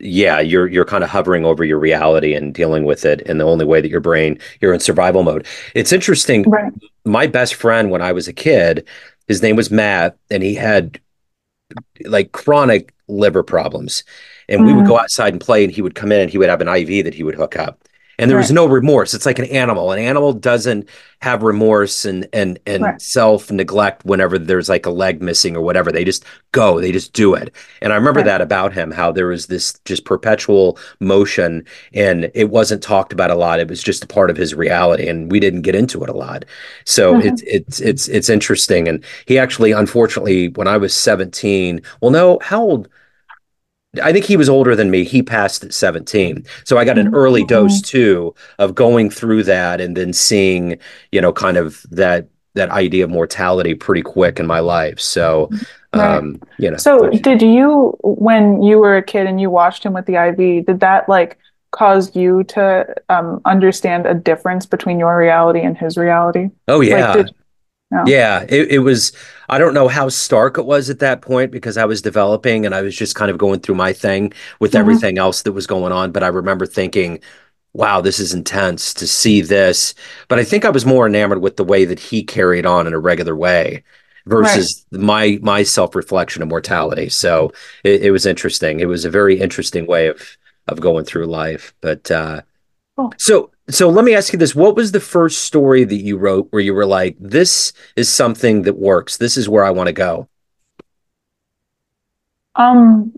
yeah, 0.00 0.40
you're 0.40 0.66
you're 0.66 0.84
kind 0.84 1.04
of 1.04 1.10
hovering 1.10 1.44
over 1.44 1.64
your 1.64 1.78
reality 1.78 2.34
and 2.34 2.54
dealing 2.54 2.84
with 2.84 3.04
it 3.04 3.20
in 3.22 3.38
the 3.38 3.44
only 3.44 3.64
way 3.64 3.80
that 3.80 3.90
your 3.90 4.00
brain 4.00 4.38
you're 4.60 4.74
in 4.74 4.80
survival 4.80 5.22
mode. 5.22 5.46
It's 5.74 5.92
interesting. 5.92 6.42
Right. 6.44 6.72
My 7.04 7.26
best 7.26 7.54
friend 7.54 7.90
when 7.90 8.02
I 8.02 8.12
was 8.12 8.28
a 8.28 8.32
kid, 8.32 8.86
his 9.28 9.42
name 9.42 9.56
was 9.56 9.70
Matt, 9.70 10.16
and 10.30 10.42
he 10.42 10.54
had 10.54 11.00
like 12.04 12.32
chronic 12.32 12.94
liver 13.08 13.42
problems 13.42 14.04
and 14.48 14.60
mm-hmm. 14.60 14.66
we 14.66 14.74
would 14.74 14.86
go 14.86 14.94
mm-hmm. 14.94 15.02
outside 15.02 15.32
and 15.32 15.40
play 15.40 15.64
and 15.64 15.72
he 15.72 15.82
would 15.82 15.94
come 15.94 16.12
in 16.12 16.20
and 16.20 16.30
he 16.30 16.38
would 16.38 16.48
have 16.48 16.60
an 16.60 16.68
IV 16.68 17.04
that 17.04 17.14
he 17.14 17.22
would 17.22 17.34
hook 17.34 17.56
up 17.56 17.84
and 18.18 18.30
there 18.30 18.36
right. 18.36 18.42
was 18.42 18.52
no 18.52 18.66
remorse 18.66 19.14
it's 19.14 19.26
like 19.26 19.38
an 19.38 19.44
animal 19.46 19.92
an 19.92 19.98
animal 19.98 20.32
doesn't 20.32 20.88
have 21.20 21.42
remorse 21.42 22.04
and 22.04 22.28
and 22.32 22.58
and 22.66 22.82
right. 22.82 23.00
self 23.00 23.50
neglect 23.50 24.04
whenever 24.04 24.38
there's 24.38 24.68
like 24.68 24.86
a 24.86 24.90
leg 24.90 25.22
missing 25.22 25.56
or 25.56 25.62
whatever 25.62 25.92
they 25.92 26.04
just 26.04 26.24
go 26.50 26.80
they 26.80 26.90
just 26.90 27.12
do 27.12 27.34
it 27.34 27.54
and 27.80 27.92
i 27.92 27.96
remember 27.96 28.18
right. 28.18 28.26
that 28.26 28.40
about 28.40 28.72
him 28.72 28.90
how 28.90 29.12
there 29.12 29.28
was 29.28 29.46
this 29.46 29.78
just 29.84 30.04
perpetual 30.04 30.78
motion 31.00 31.64
and 31.94 32.30
it 32.34 32.50
wasn't 32.50 32.82
talked 32.82 33.12
about 33.12 33.30
a 33.30 33.36
lot 33.36 33.60
it 33.60 33.68
was 33.68 33.82
just 33.82 34.04
a 34.04 34.08
part 34.08 34.30
of 34.30 34.36
his 34.36 34.54
reality 34.54 35.06
and 35.06 35.30
we 35.30 35.38
didn't 35.38 35.62
get 35.62 35.74
into 35.74 36.02
it 36.02 36.10
a 36.10 36.16
lot 36.16 36.44
so 36.84 37.14
mm-hmm. 37.14 37.28
it's 37.28 37.42
it's 37.42 37.80
it's 37.80 38.08
it's 38.08 38.28
interesting 38.28 38.88
and 38.88 39.04
he 39.26 39.38
actually 39.38 39.72
unfortunately 39.72 40.48
when 40.48 40.66
i 40.66 40.76
was 40.76 40.94
17 40.94 41.80
well 42.00 42.10
no 42.10 42.38
how 42.42 42.60
old 42.60 42.88
I 44.02 44.12
think 44.12 44.24
he 44.24 44.36
was 44.36 44.48
older 44.48 44.74
than 44.74 44.90
me. 44.90 45.04
He 45.04 45.22
passed 45.22 45.64
at 45.64 45.74
17. 45.74 46.46
So 46.64 46.78
I 46.78 46.84
got 46.84 46.98
an 46.98 47.14
early 47.14 47.42
mm-hmm. 47.42 47.48
dose 47.48 47.82
too 47.82 48.34
of 48.58 48.74
going 48.74 49.10
through 49.10 49.42
that 49.44 49.80
and 49.80 49.96
then 49.96 50.12
seeing, 50.12 50.78
you 51.10 51.20
know, 51.20 51.32
kind 51.32 51.56
of 51.56 51.84
that 51.90 52.28
that 52.54 52.70
idea 52.70 53.04
of 53.04 53.10
mortality 53.10 53.74
pretty 53.74 54.02
quick 54.02 54.38
in 54.38 54.46
my 54.46 54.60
life. 54.60 55.00
So 55.00 55.48
right. 55.94 56.16
um, 56.16 56.40
you 56.58 56.70
know. 56.70 56.76
So 56.76 57.10
did 57.10 57.42
you 57.42 57.96
when 58.02 58.62
you 58.62 58.78
were 58.78 58.96
a 58.96 59.02
kid 59.02 59.26
and 59.26 59.40
you 59.40 59.50
watched 59.50 59.84
him 59.84 59.92
with 59.92 60.06
the 60.06 60.14
IV, 60.14 60.66
did 60.66 60.80
that 60.80 61.08
like 61.08 61.38
cause 61.70 62.14
you 62.14 62.44
to 62.44 62.94
um, 63.08 63.40
understand 63.44 64.06
a 64.06 64.14
difference 64.14 64.66
between 64.66 64.98
your 64.98 65.16
reality 65.16 65.60
and 65.60 65.76
his 65.76 65.98
reality? 65.98 66.48
Oh 66.68 66.80
yeah. 66.80 67.12
Like, 67.12 67.26
did, 67.26 67.34
no. 67.92 68.04
Yeah, 68.06 68.46
it, 68.48 68.70
it 68.70 68.78
was. 68.78 69.12
I 69.50 69.58
don't 69.58 69.74
know 69.74 69.86
how 69.86 70.08
stark 70.08 70.56
it 70.56 70.64
was 70.64 70.88
at 70.88 71.00
that 71.00 71.20
point 71.20 71.52
because 71.52 71.76
I 71.76 71.84
was 71.84 72.00
developing 72.00 72.64
and 72.64 72.74
I 72.74 72.80
was 72.80 72.96
just 72.96 73.14
kind 73.14 73.30
of 73.30 73.36
going 73.36 73.60
through 73.60 73.74
my 73.74 73.92
thing 73.92 74.32
with 74.60 74.70
mm-hmm. 74.70 74.80
everything 74.80 75.18
else 75.18 75.42
that 75.42 75.52
was 75.52 75.66
going 75.66 75.92
on. 75.92 76.10
But 76.10 76.22
I 76.22 76.28
remember 76.28 76.64
thinking, 76.64 77.20
wow, 77.74 78.00
this 78.00 78.18
is 78.18 78.32
intense 78.32 78.94
to 78.94 79.06
see 79.06 79.42
this. 79.42 79.94
But 80.28 80.38
I 80.38 80.44
think 80.44 80.64
I 80.64 80.70
was 80.70 80.86
more 80.86 81.06
enamored 81.06 81.42
with 81.42 81.58
the 81.58 81.64
way 81.64 81.84
that 81.84 82.00
he 82.00 82.24
carried 82.24 82.64
on 82.64 82.86
in 82.86 82.94
a 82.94 82.98
regular 82.98 83.36
way 83.36 83.84
versus 84.24 84.86
right. 84.90 85.02
my 85.02 85.38
my 85.42 85.62
self 85.62 85.94
reflection 85.94 86.42
of 86.42 86.48
mortality. 86.48 87.10
So 87.10 87.52
it, 87.84 88.04
it, 88.04 88.10
was 88.10 88.24
interesting. 88.24 88.80
It 88.80 88.88
was 88.88 89.04
a 89.04 89.10
very 89.10 89.38
interesting 89.38 89.86
way 89.86 90.06
of 90.06 90.38
of 90.66 90.80
going 90.80 91.04
through 91.04 91.26
life. 91.26 91.74
But 91.82 92.10
uh, 92.10 92.40
cool. 92.96 93.12
so 93.18 93.50
so 93.68 93.88
let 93.88 94.04
me 94.04 94.14
ask 94.14 94.32
you 94.32 94.38
this 94.38 94.54
what 94.54 94.76
was 94.76 94.92
the 94.92 95.00
first 95.00 95.44
story 95.44 95.84
that 95.84 95.96
you 96.02 96.16
wrote 96.16 96.48
where 96.50 96.62
you 96.62 96.74
were 96.74 96.86
like 96.86 97.16
this 97.20 97.72
is 97.96 98.08
something 98.08 98.62
that 98.62 98.78
works 98.78 99.16
this 99.16 99.36
is 99.36 99.48
where 99.48 99.64
i 99.64 99.70
want 99.70 99.86
to 99.86 99.92
go 99.92 100.28
um 102.54 103.12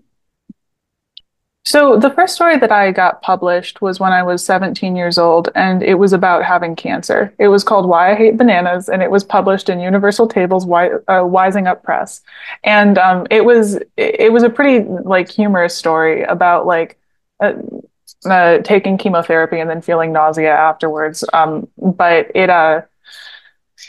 So 1.66 1.96
the 1.98 2.10
first 2.10 2.34
story 2.34 2.58
that 2.58 2.70
I 2.70 2.92
got 2.92 3.22
published 3.22 3.80
was 3.80 3.98
when 3.98 4.12
I 4.12 4.22
was 4.22 4.44
17 4.44 4.96
years 4.96 5.16
old, 5.16 5.48
and 5.54 5.82
it 5.82 5.94
was 5.94 6.12
about 6.12 6.44
having 6.44 6.76
cancer. 6.76 7.32
It 7.38 7.48
was 7.48 7.64
called 7.64 7.88
Why 7.88 8.12
I 8.12 8.14
Hate 8.14 8.36
Bananas, 8.36 8.90
and 8.90 9.02
it 9.02 9.10
was 9.10 9.24
published 9.24 9.70
in 9.70 9.80
Universal 9.80 10.28
Tables 10.28 10.64
uh, 10.66 11.24
Wising 11.24 11.66
Up 11.66 11.82
Press. 11.82 12.20
And 12.64 12.98
um, 12.98 13.26
it 13.30 13.46
was 13.46 13.78
it 13.96 14.30
was 14.30 14.42
a 14.42 14.50
pretty 14.50 14.86
like 15.04 15.30
humorous 15.30 15.74
story 15.74 16.22
about 16.24 16.66
like 16.66 16.98
uh, 17.40 17.54
uh, 18.26 18.58
taking 18.58 18.98
chemotherapy 18.98 19.60
and 19.60 19.68
then 19.68 19.82
feeling 19.82 20.12
nausea 20.12 20.54
afterwards. 20.54 21.24
Um, 21.32 21.68
but 21.76 22.30
it 22.34 22.50
uh 22.50 22.82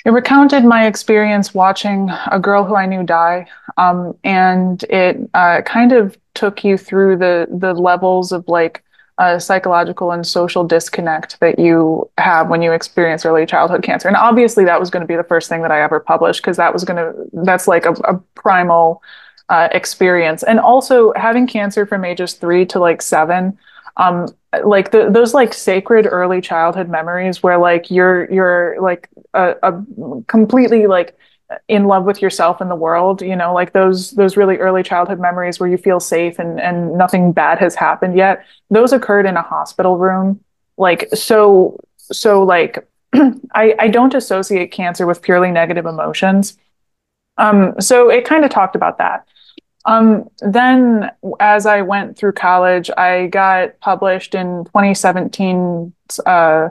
it 0.05 0.11
recounted 0.11 0.63
my 0.63 0.85
experience 0.85 1.53
watching 1.53 2.11
a 2.31 2.39
girl 2.39 2.63
who 2.63 2.75
I 2.75 2.85
knew 2.85 3.03
die, 3.03 3.47
um, 3.77 4.15
and 4.23 4.83
it 4.83 5.17
uh, 5.33 5.61
kind 5.63 5.93
of 5.93 6.17
took 6.35 6.63
you 6.63 6.77
through 6.77 7.17
the 7.17 7.47
the 7.49 7.73
levels 7.73 8.31
of 8.31 8.47
like 8.47 8.83
uh, 9.17 9.39
psychological 9.39 10.11
and 10.11 10.27
social 10.27 10.63
disconnect 10.63 11.39
that 11.39 11.57
you 11.57 12.09
have 12.17 12.49
when 12.49 12.61
you 12.61 12.71
experience 12.71 13.25
early 13.25 13.45
childhood 13.45 13.81
cancer. 13.81 14.07
And 14.07 14.17
obviously, 14.17 14.65
that 14.65 14.79
was 14.79 14.89
going 14.89 15.01
to 15.01 15.07
be 15.07 15.15
the 15.15 15.23
first 15.23 15.49
thing 15.49 15.61
that 15.61 15.71
I 15.71 15.81
ever 15.81 15.99
published 15.99 16.41
because 16.41 16.57
that 16.57 16.73
was 16.73 16.83
going 16.83 16.97
to 16.97 17.13
that's 17.43 17.67
like 17.67 17.85
a, 17.85 17.93
a 18.03 18.15
primal 18.35 19.01
uh, 19.49 19.69
experience. 19.71 20.43
And 20.43 20.59
also 20.59 21.13
having 21.15 21.47
cancer 21.47 21.85
from 21.85 22.05
ages 22.05 22.33
three 22.33 22.65
to 22.67 22.79
like 22.79 23.01
seven 23.01 23.57
um 23.97 24.27
like 24.63 24.91
the, 24.91 25.09
those 25.09 25.33
like 25.33 25.53
sacred 25.53 26.07
early 26.09 26.41
childhood 26.41 26.89
memories 26.89 27.43
where 27.43 27.57
like 27.57 27.91
you're 27.91 28.31
you're 28.31 28.77
like 28.81 29.09
a, 29.33 29.55
a 29.63 29.83
completely 30.27 30.87
like 30.87 31.17
in 31.67 31.85
love 31.85 32.05
with 32.05 32.21
yourself 32.21 32.59
and 32.59 32.71
the 32.71 32.75
world 32.75 33.21
you 33.21 33.35
know 33.35 33.53
like 33.53 33.73
those 33.73 34.11
those 34.11 34.35
really 34.35 34.57
early 34.57 34.81
childhood 34.81 35.19
memories 35.19 35.59
where 35.59 35.69
you 35.69 35.77
feel 35.77 35.99
safe 35.99 36.39
and 36.39 36.59
and 36.59 36.97
nothing 36.97 37.31
bad 37.31 37.59
has 37.59 37.75
happened 37.75 38.17
yet 38.17 38.43
those 38.69 38.93
occurred 38.93 39.25
in 39.25 39.37
a 39.37 39.41
hospital 39.41 39.97
room. 39.97 40.39
Like 40.77 41.07
so 41.13 41.79
so 41.97 42.43
like 42.43 42.87
i 43.13 43.75
i 43.79 43.87
don't 43.87 44.13
associate 44.13 44.71
cancer 44.71 45.05
with 45.05 45.21
purely 45.21 45.51
negative 45.51 45.85
emotions. 45.85 46.57
Um 47.37 47.79
so 47.79 48.09
it 48.09 48.25
kind 48.25 48.43
of 48.43 48.51
talked 48.51 48.75
about 48.75 48.97
that 48.97 49.27
um, 49.85 50.29
then, 50.39 51.11
as 51.39 51.65
I 51.65 51.81
went 51.81 52.17
through 52.17 52.33
college, 52.33 52.89
I 52.97 53.27
got 53.27 53.79
published 53.79 54.33
in 54.33 54.65
2017 54.65 55.93
uh, 56.25 56.69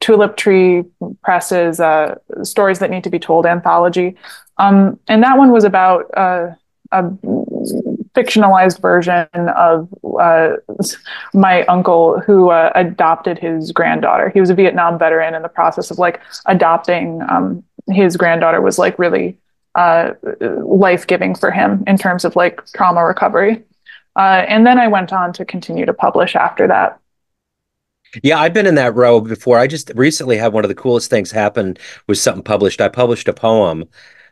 Tulip 0.00 0.36
Tree 0.36 0.84
Press's 1.22 1.80
uh, 1.80 2.16
Stories 2.42 2.78
That 2.78 2.90
Need 2.90 3.04
to 3.04 3.10
Be 3.10 3.18
Told 3.18 3.46
anthology. 3.46 4.16
Um, 4.58 5.00
and 5.08 5.22
that 5.22 5.36
one 5.36 5.50
was 5.50 5.64
about 5.64 6.10
uh, 6.16 6.50
a 6.92 7.02
fictionalized 8.14 8.80
version 8.80 9.26
of 9.34 9.88
uh, 10.20 10.50
my 11.32 11.64
uncle 11.64 12.20
who 12.20 12.50
uh, 12.50 12.70
adopted 12.74 13.38
his 13.38 13.72
granddaughter. 13.72 14.30
He 14.30 14.40
was 14.40 14.50
a 14.50 14.54
Vietnam 14.54 14.98
veteran, 14.98 15.34
and 15.34 15.44
the 15.44 15.48
process 15.48 15.90
of 15.90 15.98
like 15.98 16.20
adopting 16.46 17.20
um, 17.28 17.64
his 17.88 18.16
granddaughter 18.16 18.60
was 18.60 18.78
like 18.78 18.98
really 18.98 19.36
uh, 19.74 20.12
life 20.40 21.06
giving 21.06 21.34
for 21.34 21.50
him 21.50 21.84
in 21.86 21.96
terms 21.96 22.24
of 22.24 22.36
like 22.36 22.64
trauma 22.72 23.04
recovery. 23.04 23.62
Uh, 24.16 24.44
and 24.46 24.66
then 24.66 24.78
I 24.78 24.88
went 24.88 25.12
on 25.12 25.32
to 25.34 25.44
continue 25.44 25.86
to 25.86 25.94
publish 25.94 26.36
after 26.36 26.68
that. 26.68 27.00
Yeah, 28.22 28.38
I've 28.38 28.54
been 28.54 28.66
in 28.66 28.76
that 28.76 28.94
row 28.94 29.20
before. 29.20 29.58
I 29.58 29.66
just 29.66 29.90
recently 29.96 30.36
had 30.36 30.52
one 30.52 30.64
of 30.64 30.68
the 30.68 30.74
coolest 30.74 31.10
things 31.10 31.32
happen 31.32 31.76
was 32.06 32.20
something 32.20 32.44
published. 32.44 32.80
I 32.80 32.88
published 32.88 33.28
a 33.28 33.32
poem 33.32 33.88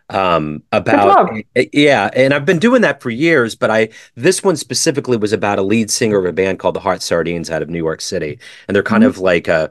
um 0.08 0.62
about 0.72 1.30
yeah 1.72 2.10
and 2.14 2.34
i've 2.34 2.44
been 2.44 2.58
doing 2.58 2.82
that 2.82 3.00
for 3.00 3.08
years 3.08 3.54
but 3.54 3.70
i 3.70 3.88
this 4.14 4.42
one 4.42 4.56
specifically 4.56 5.16
was 5.16 5.32
about 5.32 5.58
a 5.58 5.62
lead 5.62 5.90
singer 5.90 6.18
of 6.18 6.26
a 6.26 6.32
band 6.32 6.58
called 6.58 6.74
the 6.74 6.80
Hot 6.80 7.00
Sardines 7.00 7.50
out 7.50 7.62
of 7.62 7.70
new 7.70 7.78
york 7.78 8.00
city 8.00 8.38
and 8.66 8.74
they're 8.74 8.82
kind 8.82 9.04
mm-hmm. 9.04 9.10
of 9.10 9.18
like 9.18 9.48
a 9.48 9.70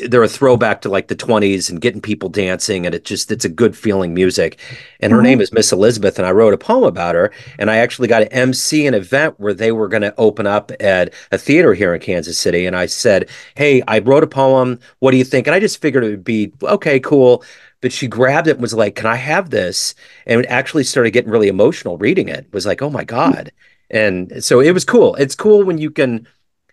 they're 0.00 0.22
a 0.22 0.28
throwback 0.28 0.80
to 0.82 0.88
like 0.88 1.08
the 1.08 1.16
20s 1.16 1.70
and 1.70 1.80
getting 1.80 2.00
people 2.00 2.28
dancing 2.28 2.86
and 2.86 2.94
it 2.94 3.04
just 3.04 3.30
it's 3.30 3.44
a 3.44 3.48
good 3.48 3.76
feeling 3.76 4.14
music. 4.14 4.58
And 5.00 5.12
her 5.12 5.18
mm-hmm. 5.18 5.24
name 5.24 5.40
is 5.40 5.52
miss 5.52 5.72
elizabeth 5.72 6.18
and 6.18 6.26
i 6.26 6.30
wrote 6.30 6.54
a 6.54 6.58
poem 6.58 6.84
about 6.84 7.14
her 7.14 7.32
and 7.58 7.70
i 7.70 7.76
actually 7.76 8.08
got 8.08 8.20
to 8.20 8.32
mc 8.32 8.86
an 8.86 8.94
event 8.94 9.38
where 9.38 9.54
they 9.54 9.72
were 9.72 9.88
going 9.88 10.02
to 10.02 10.14
open 10.18 10.46
up 10.46 10.72
at 10.80 11.12
a 11.30 11.38
theater 11.38 11.74
here 11.74 11.94
in 11.94 12.00
kansas 12.00 12.38
city 12.38 12.66
and 12.66 12.76
i 12.76 12.86
said 12.86 13.28
hey 13.56 13.82
i 13.88 13.98
wrote 13.98 14.24
a 14.24 14.26
poem. 14.26 14.78
What 14.98 15.10
do 15.10 15.16
you 15.16 15.24
think? 15.24 15.46
And 15.46 15.54
i 15.54 15.60
just 15.60 15.80
figured 15.80 16.04
it 16.04 16.10
would 16.10 16.24
be 16.24 16.52
okay 16.62 17.00
cool. 17.00 17.44
But 17.80 17.92
she 17.92 18.06
grabbed 18.06 18.46
it 18.46 18.52
and 18.52 18.60
was 18.60 18.74
like 18.74 18.94
can 18.94 19.06
i 19.06 19.16
have 19.16 19.50
this? 19.50 19.94
And 20.26 20.46
actually 20.46 20.84
started 20.84 21.10
getting 21.10 21.30
really 21.30 21.48
emotional 21.48 21.98
reading 21.98 22.28
it, 22.28 22.46
it 22.46 22.52
was 22.52 22.66
like 22.66 22.82
oh 22.82 22.90
my 22.90 23.04
god. 23.04 23.52
And 23.90 24.42
so 24.42 24.60
it 24.60 24.72
was 24.72 24.86
cool. 24.86 25.14
It's 25.16 25.34
cool 25.34 25.64
when 25.64 25.76
you 25.78 25.90
can 25.90 26.26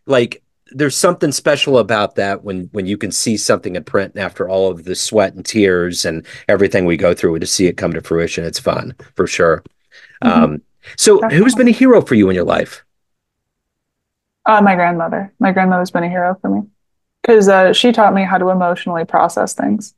like 0.05 0.41
there's 0.71 0.95
something 0.95 1.31
special 1.31 1.77
about 1.77 2.15
that 2.15 2.43
when 2.43 2.69
when 2.71 2.85
you 2.85 2.97
can 2.97 3.11
see 3.11 3.38
something 3.38 3.75
in 3.75 3.83
print 3.83 4.17
after 4.17 4.47
all 4.47 4.69
of 4.69 4.83
the 4.83 4.95
sweat 4.95 5.33
and 5.33 5.45
tears 5.45 6.05
and 6.05 6.25
everything 6.47 6.85
we 6.85 6.97
go 6.97 7.13
through 7.13 7.39
to 7.39 7.47
see 7.47 7.67
it 7.67 7.77
come 7.77 7.93
to 7.93 8.01
fruition. 8.01 8.45
It's 8.45 8.59
fun 8.59 8.95
for 9.15 9.27
sure. 9.27 9.63
Mm-hmm. 10.23 10.43
um, 10.43 10.61
so 10.97 11.19
who's 11.29 11.55
been 11.55 11.67
a 11.67 11.71
hero 11.71 12.01
for 12.01 12.15
you 12.15 12.29
in 12.29 12.35
your 12.35 12.45
life? 12.45 12.83
Uh, 14.45 14.61
my 14.61 14.75
grandmother. 14.75 15.33
My 15.39 15.51
grandmother's 15.51 15.91
been 15.91 16.03
a 16.03 16.09
hero 16.09 16.38
for 16.41 16.49
me. 16.49 16.67
Because 17.21 17.49
uh, 17.49 17.73
she 17.73 17.91
taught 17.91 18.13
me 18.13 18.23
how 18.23 18.38
to 18.38 18.49
emotionally 18.49 19.05
process 19.05 19.53
things 19.53 19.93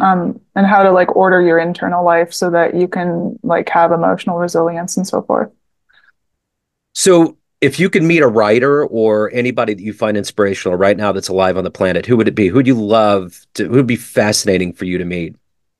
um, 0.00 0.40
and 0.56 0.66
how 0.66 0.82
to 0.82 0.90
like 0.90 1.14
order 1.14 1.40
your 1.40 1.58
internal 1.58 2.04
life 2.04 2.32
so 2.32 2.50
that 2.50 2.74
you 2.74 2.88
can 2.88 3.38
like 3.42 3.68
have 3.68 3.92
emotional 3.92 4.38
resilience 4.38 4.96
and 4.96 5.06
so 5.06 5.22
forth. 5.22 5.50
So 6.94 7.36
if 7.60 7.78
you 7.78 7.90
could 7.90 8.02
meet 8.02 8.22
a 8.22 8.28
writer 8.28 8.86
or 8.86 9.30
anybody 9.32 9.74
that 9.74 9.82
you 9.82 9.92
find 9.92 10.16
inspirational 10.16 10.76
right 10.76 10.96
now 10.96 11.12
that's 11.12 11.28
alive 11.28 11.56
on 11.58 11.64
the 11.64 11.70
planet, 11.70 12.06
who 12.06 12.16
would 12.16 12.26
it 12.28 12.34
be? 12.34 12.48
Who'd 12.48 12.66
you 12.66 12.74
love 12.74 13.46
to, 13.54 13.66
who 13.66 13.72
would 13.72 13.86
be 13.86 13.96
fascinating 13.96 14.72
for 14.72 14.86
you 14.86 14.96
to 14.98 15.04
meet? 15.04 15.36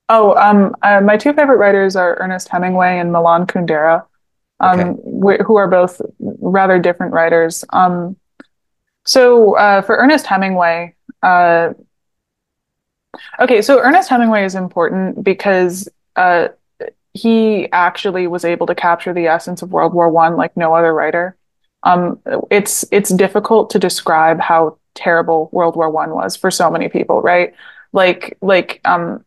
Oh, 0.08 0.34
um, 0.34 0.75
uh, 0.82 1.00
my 1.00 1.16
two 1.16 1.32
favorite 1.32 1.56
writers 1.56 1.96
are 1.96 2.18
Ernest 2.20 2.49
Hemingway 2.49 2.99
and 2.99 3.12
Milan 3.12 3.46
Kundera, 3.46 4.04
um, 4.58 4.80
okay. 4.80 5.00
wh- 5.40 5.46
who 5.46 5.56
are 5.56 5.68
both 5.68 6.02
rather 6.18 6.78
different 6.78 7.12
writers. 7.14 7.64
Um, 7.70 8.16
so 9.06 9.56
uh, 9.56 9.80
for 9.82 9.96
Ernest 9.96 10.26
Hemingway, 10.26 10.94
uh, 11.22 11.72
okay, 13.38 13.62
so 13.62 13.78
Ernest 13.78 14.10
Hemingway 14.10 14.44
is 14.44 14.54
important 14.54 15.25
because 15.25 15.88
uh, 16.16 16.49
he 17.14 17.70
actually 17.72 18.26
was 18.26 18.44
able 18.44 18.66
to 18.66 18.75
capture 18.75 19.14
the 19.14 19.28
essence 19.28 19.62
of 19.62 19.72
World 19.72 19.94
War 19.94 20.10
One 20.10 20.37
like 20.37 20.56
no 20.56 20.75
other 20.75 20.92
writer 20.92 21.37
um, 21.82 22.20
it's 22.50 22.84
it's 22.90 23.10
difficult 23.10 23.70
to 23.70 23.78
describe 23.78 24.40
how 24.40 24.78
terrible 24.94 25.49
World 25.52 25.76
War 25.76 25.90
One 25.90 26.14
was 26.14 26.37
for 26.37 26.50
so 26.50 26.70
many 26.70 26.88
people, 26.88 27.22
right? 27.22 27.54
Like 27.92 28.37
like 28.40 28.80
um, 28.84 29.25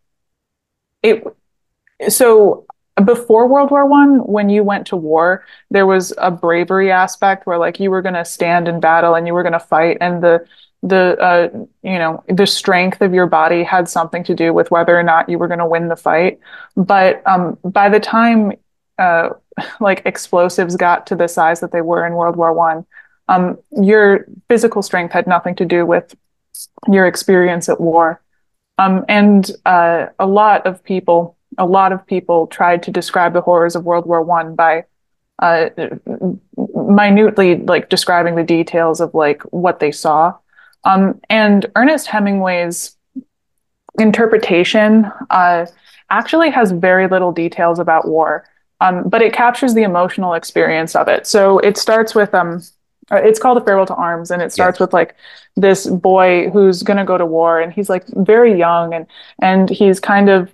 it. 1.01 1.23
So 2.09 2.65
before 3.03 3.47
World 3.47 3.71
War 3.71 3.85
One, 3.87 4.19
when 4.19 4.49
you 4.49 4.63
went 4.63 4.87
to 4.87 4.95
war, 4.95 5.45
there 5.71 5.87
was 5.87 6.13
a 6.17 6.29
bravery 6.29 6.91
aspect 6.91 7.47
where 7.47 7.57
like 7.57 7.79
you 7.79 7.89
were 7.89 8.01
going 8.01 8.15
to 8.15 8.25
stand 8.25 8.67
in 8.67 8.79
battle 8.79 9.15
and 9.15 9.25
you 9.25 9.33
were 9.33 9.43
going 9.43 9.53
to 9.53 9.59
fight, 9.59 9.97
and 9.99 10.21
the 10.23 10.45
the 10.83 11.17
uh, 11.19 11.49
you 11.81 11.97
know 11.97 12.23
the 12.27 12.45
strength 12.45 13.01
of 13.01 13.13
your 13.13 13.25
body 13.25 13.63
had 13.63 13.89
something 13.89 14.23
to 14.25 14.35
do 14.35 14.53
with 14.53 14.69
whether 14.69 14.97
or 14.97 15.03
not 15.03 15.29
you 15.29 15.39
were 15.39 15.47
going 15.47 15.59
to 15.59 15.65
win 15.65 15.87
the 15.87 15.95
fight. 15.95 16.39
But 16.75 17.25
um, 17.25 17.57
by 17.63 17.89
the 17.89 17.99
time 17.99 18.53
uh, 18.99 19.29
like 19.79 20.01
explosives 20.05 20.75
got 20.75 21.07
to 21.07 21.15
the 21.15 21.27
size 21.27 21.59
that 21.59 21.71
they 21.71 21.81
were 21.81 22.05
in 22.05 22.13
World 22.13 22.35
War 22.35 22.53
One, 22.53 22.85
um, 23.27 23.57
your 23.71 24.25
physical 24.49 24.81
strength 24.81 25.13
had 25.13 25.27
nothing 25.27 25.55
to 25.55 25.65
do 25.65 25.85
with 25.85 26.15
your 26.87 27.05
experience 27.05 27.69
at 27.69 27.79
war. 27.79 28.21
Um, 28.77 29.05
and 29.07 29.49
uh, 29.65 30.07
a 30.19 30.25
lot 30.25 30.65
of 30.65 30.83
people, 30.83 31.37
a 31.57 31.65
lot 31.65 31.91
of 31.91 32.05
people 32.05 32.47
tried 32.47 32.83
to 32.83 32.91
describe 32.91 33.33
the 33.33 33.41
horrors 33.41 33.75
of 33.75 33.85
World 33.85 34.05
War 34.05 34.21
One 34.21 34.55
by 34.55 34.85
uh, 35.39 35.69
minutely 36.75 37.57
like 37.57 37.89
describing 37.89 38.35
the 38.35 38.43
details 38.43 39.01
of 39.01 39.13
like 39.13 39.41
what 39.43 39.79
they 39.79 39.91
saw. 39.91 40.33
Um, 40.83 41.21
and 41.29 41.65
Ernest 41.75 42.07
Hemingway's 42.07 42.97
interpretation 43.99 45.09
uh, 45.29 45.65
actually 46.09 46.49
has 46.49 46.71
very 46.71 47.07
little 47.07 47.31
details 47.31 47.79
about 47.79 48.07
war. 48.07 48.45
Um, 48.83 49.07
but 49.07 49.21
it 49.21 49.31
captures 49.31 49.73
the 49.73 49.83
emotional 49.83 50.33
experience 50.33 50.93
of 50.93 51.07
it. 51.07 51.25
So 51.25 51.59
it 51.59 51.77
starts 51.77 52.13
with 52.13 52.33
um, 52.33 52.61
uh, 53.11 53.15
it's 53.15 53.39
called 53.39 53.57
a 53.57 53.61
farewell 53.61 53.85
to 53.85 53.95
arms, 53.95 54.29
and 54.29 54.41
it 54.41 54.51
starts 54.51 54.79
with 54.79 54.91
like 54.91 55.15
this 55.55 55.87
boy 55.87 56.49
who's 56.49 56.83
going 56.83 56.97
to 56.97 57.05
go 57.05 57.17
to 57.17 57.25
war, 57.25 57.61
and 57.61 57.71
he's 57.71 57.89
like 57.89 58.05
very 58.09 58.57
young, 58.57 58.93
and 58.93 59.07
and 59.41 59.69
he's 59.69 59.99
kind 59.99 60.29
of 60.29 60.53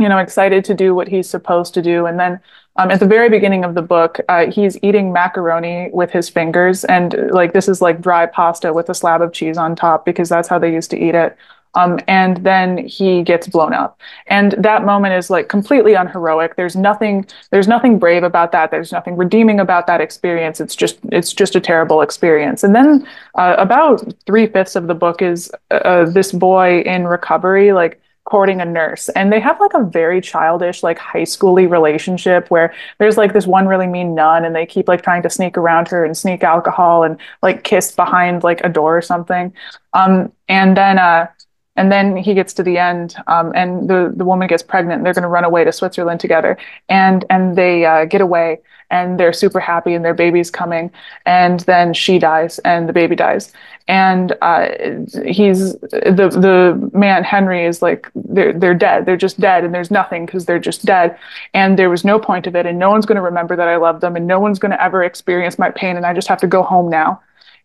you 0.00 0.08
know 0.08 0.18
excited 0.18 0.64
to 0.64 0.74
do 0.74 0.94
what 0.94 1.08
he's 1.08 1.28
supposed 1.28 1.74
to 1.74 1.82
do, 1.82 2.06
and 2.06 2.18
then 2.18 2.40
um, 2.76 2.90
at 2.90 3.00
the 3.00 3.06
very 3.06 3.28
beginning 3.28 3.64
of 3.64 3.74
the 3.74 3.82
book, 3.82 4.18
uh, 4.30 4.50
he's 4.50 4.78
eating 4.82 5.12
macaroni 5.12 5.90
with 5.92 6.10
his 6.10 6.30
fingers, 6.30 6.84
and 6.84 7.14
like 7.32 7.52
this 7.52 7.68
is 7.68 7.82
like 7.82 8.00
dry 8.00 8.24
pasta 8.24 8.72
with 8.72 8.88
a 8.88 8.94
slab 8.94 9.20
of 9.20 9.32
cheese 9.32 9.58
on 9.58 9.76
top 9.76 10.06
because 10.06 10.30
that's 10.30 10.48
how 10.48 10.58
they 10.58 10.72
used 10.72 10.90
to 10.92 10.98
eat 10.98 11.14
it. 11.14 11.36
Um, 11.74 11.98
and 12.06 12.38
then 12.38 12.86
he 12.86 13.22
gets 13.22 13.46
blown 13.46 13.72
up. 13.72 13.98
And 14.26 14.52
that 14.58 14.84
moment 14.84 15.14
is 15.14 15.30
like 15.30 15.48
completely 15.48 15.94
unheroic. 15.94 16.56
There's 16.56 16.76
nothing, 16.76 17.26
there's 17.50 17.68
nothing 17.68 17.98
brave 17.98 18.22
about 18.22 18.52
that. 18.52 18.70
There's 18.70 18.92
nothing 18.92 19.16
redeeming 19.16 19.58
about 19.58 19.86
that 19.86 20.00
experience. 20.00 20.60
It's 20.60 20.76
just, 20.76 20.98
it's 21.10 21.32
just 21.32 21.56
a 21.56 21.60
terrible 21.60 22.02
experience. 22.02 22.62
And 22.62 22.74
then 22.74 23.06
uh, 23.36 23.56
about 23.58 24.12
three 24.26 24.46
fifths 24.46 24.76
of 24.76 24.86
the 24.86 24.94
book 24.94 25.22
is 25.22 25.50
uh, 25.70 26.04
this 26.04 26.32
boy 26.32 26.80
in 26.82 27.06
recovery, 27.06 27.72
like 27.72 28.02
courting 28.24 28.60
a 28.60 28.64
nurse 28.64 29.08
and 29.10 29.32
they 29.32 29.40
have 29.40 29.58
like 29.58 29.74
a 29.74 29.82
very 29.82 30.20
childish 30.20 30.84
like 30.84 30.96
high 30.96 31.24
schooly 31.24 31.68
relationship 31.68 32.48
where 32.52 32.72
there's 32.98 33.16
like 33.16 33.32
this 33.32 33.48
one 33.48 33.66
really 33.66 33.88
mean 33.88 34.14
nun 34.14 34.44
and 34.44 34.54
they 34.54 34.64
keep 34.64 34.86
like 34.86 35.02
trying 35.02 35.22
to 35.22 35.28
sneak 35.28 35.58
around 35.58 35.88
her 35.88 36.04
and 36.04 36.16
sneak 36.16 36.44
alcohol 36.44 37.02
and 37.02 37.18
like 37.42 37.64
kiss 37.64 37.90
behind 37.90 38.44
like 38.44 38.60
a 38.62 38.68
door 38.68 38.96
or 38.96 39.02
something 39.02 39.52
um 39.92 40.32
and 40.48 40.76
then 40.76 41.00
uh 41.00 41.26
and 41.76 41.90
then 41.90 42.16
he 42.16 42.34
gets 42.34 42.52
to 42.54 42.62
the 42.62 42.76
end 42.78 43.16
um, 43.26 43.52
and 43.54 43.88
the, 43.88 44.12
the 44.14 44.24
woman 44.24 44.46
gets 44.46 44.62
pregnant 44.62 44.98
And 44.98 45.06
they're 45.06 45.14
going 45.14 45.22
to 45.22 45.28
run 45.28 45.44
away 45.44 45.64
to 45.64 45.72
switzerland 45.72 46.20
together. 46.20 46.58
And 46.88 47.24
and 47.30 47.56
they 47.56 47.84
uh, 47.84 48.04
get 48.04 48.20
away 48.20 48.60
and 48.90 49.18
they're 49.18 49.32
super 49.32 49.58
happy 49.58 49.94
and 49.94 50.04
their 50.04 50.12
baby's 50.12 50.50
coming 50.50 50.90
and 51.24 51.60
then 51.60 51.94
she 51.94 52.18
dies 52.18 52.58
and 52.60 52.88
the 52.88 52.92
baby 52.92 53.16
dies. 53.16 53.52
And 53.88 54.36
uh, 54.42 54.68
he's 55.24 55.72
the 55.80 56.28
the 56.30 56.90
man 56.92 57.24
henry 57.24 57.64
is 57.64 57.80
like 57.80 58.10
they're 58.14 58.52
they're 58.52 58.74
dead. 58.74 59.06
They're 59.06 59.16
just 59.16 59.40
dead 59.40 59.64
and 59.64 59.74
there's 59.74 59.90
nothing 59.90 60.26
because 60.26 60.44
they're 60.44 60.58
just 60.58 60.84
dead. 60.84 61.18
And 61.54 61.78
there 61.78 61.90
was 61.90 62.04
no 62.04 62.18
point 62.18 62.46
of 62.46 62.54
it 62.54 62.66
and 62.66 62.78
no 62.78 62.90
one's 62.90 63.06
going 63.06 63.16
to 63.16 63.22
remember 63.22 63.56
that 63.56 63.68
i 63.68 63.76
love 63.76 64.00
them 64.00 64.16
and 64.16 64.26
no 64.26 64.38
one's 64.38 64.58
going 64.58 64.70
to 64.70 64.82
ever 64.82 65.02
experience 65.02 65.58
my 65.58 65.70
pain 65.70 65.96
and 65.96 66.06
i 66.06 66.12
just 66.12 66.28
have 66.28 66.40
to 66.40 66.46
go 66.46 66.62
home 66.62 66.88
now 66.90 67.20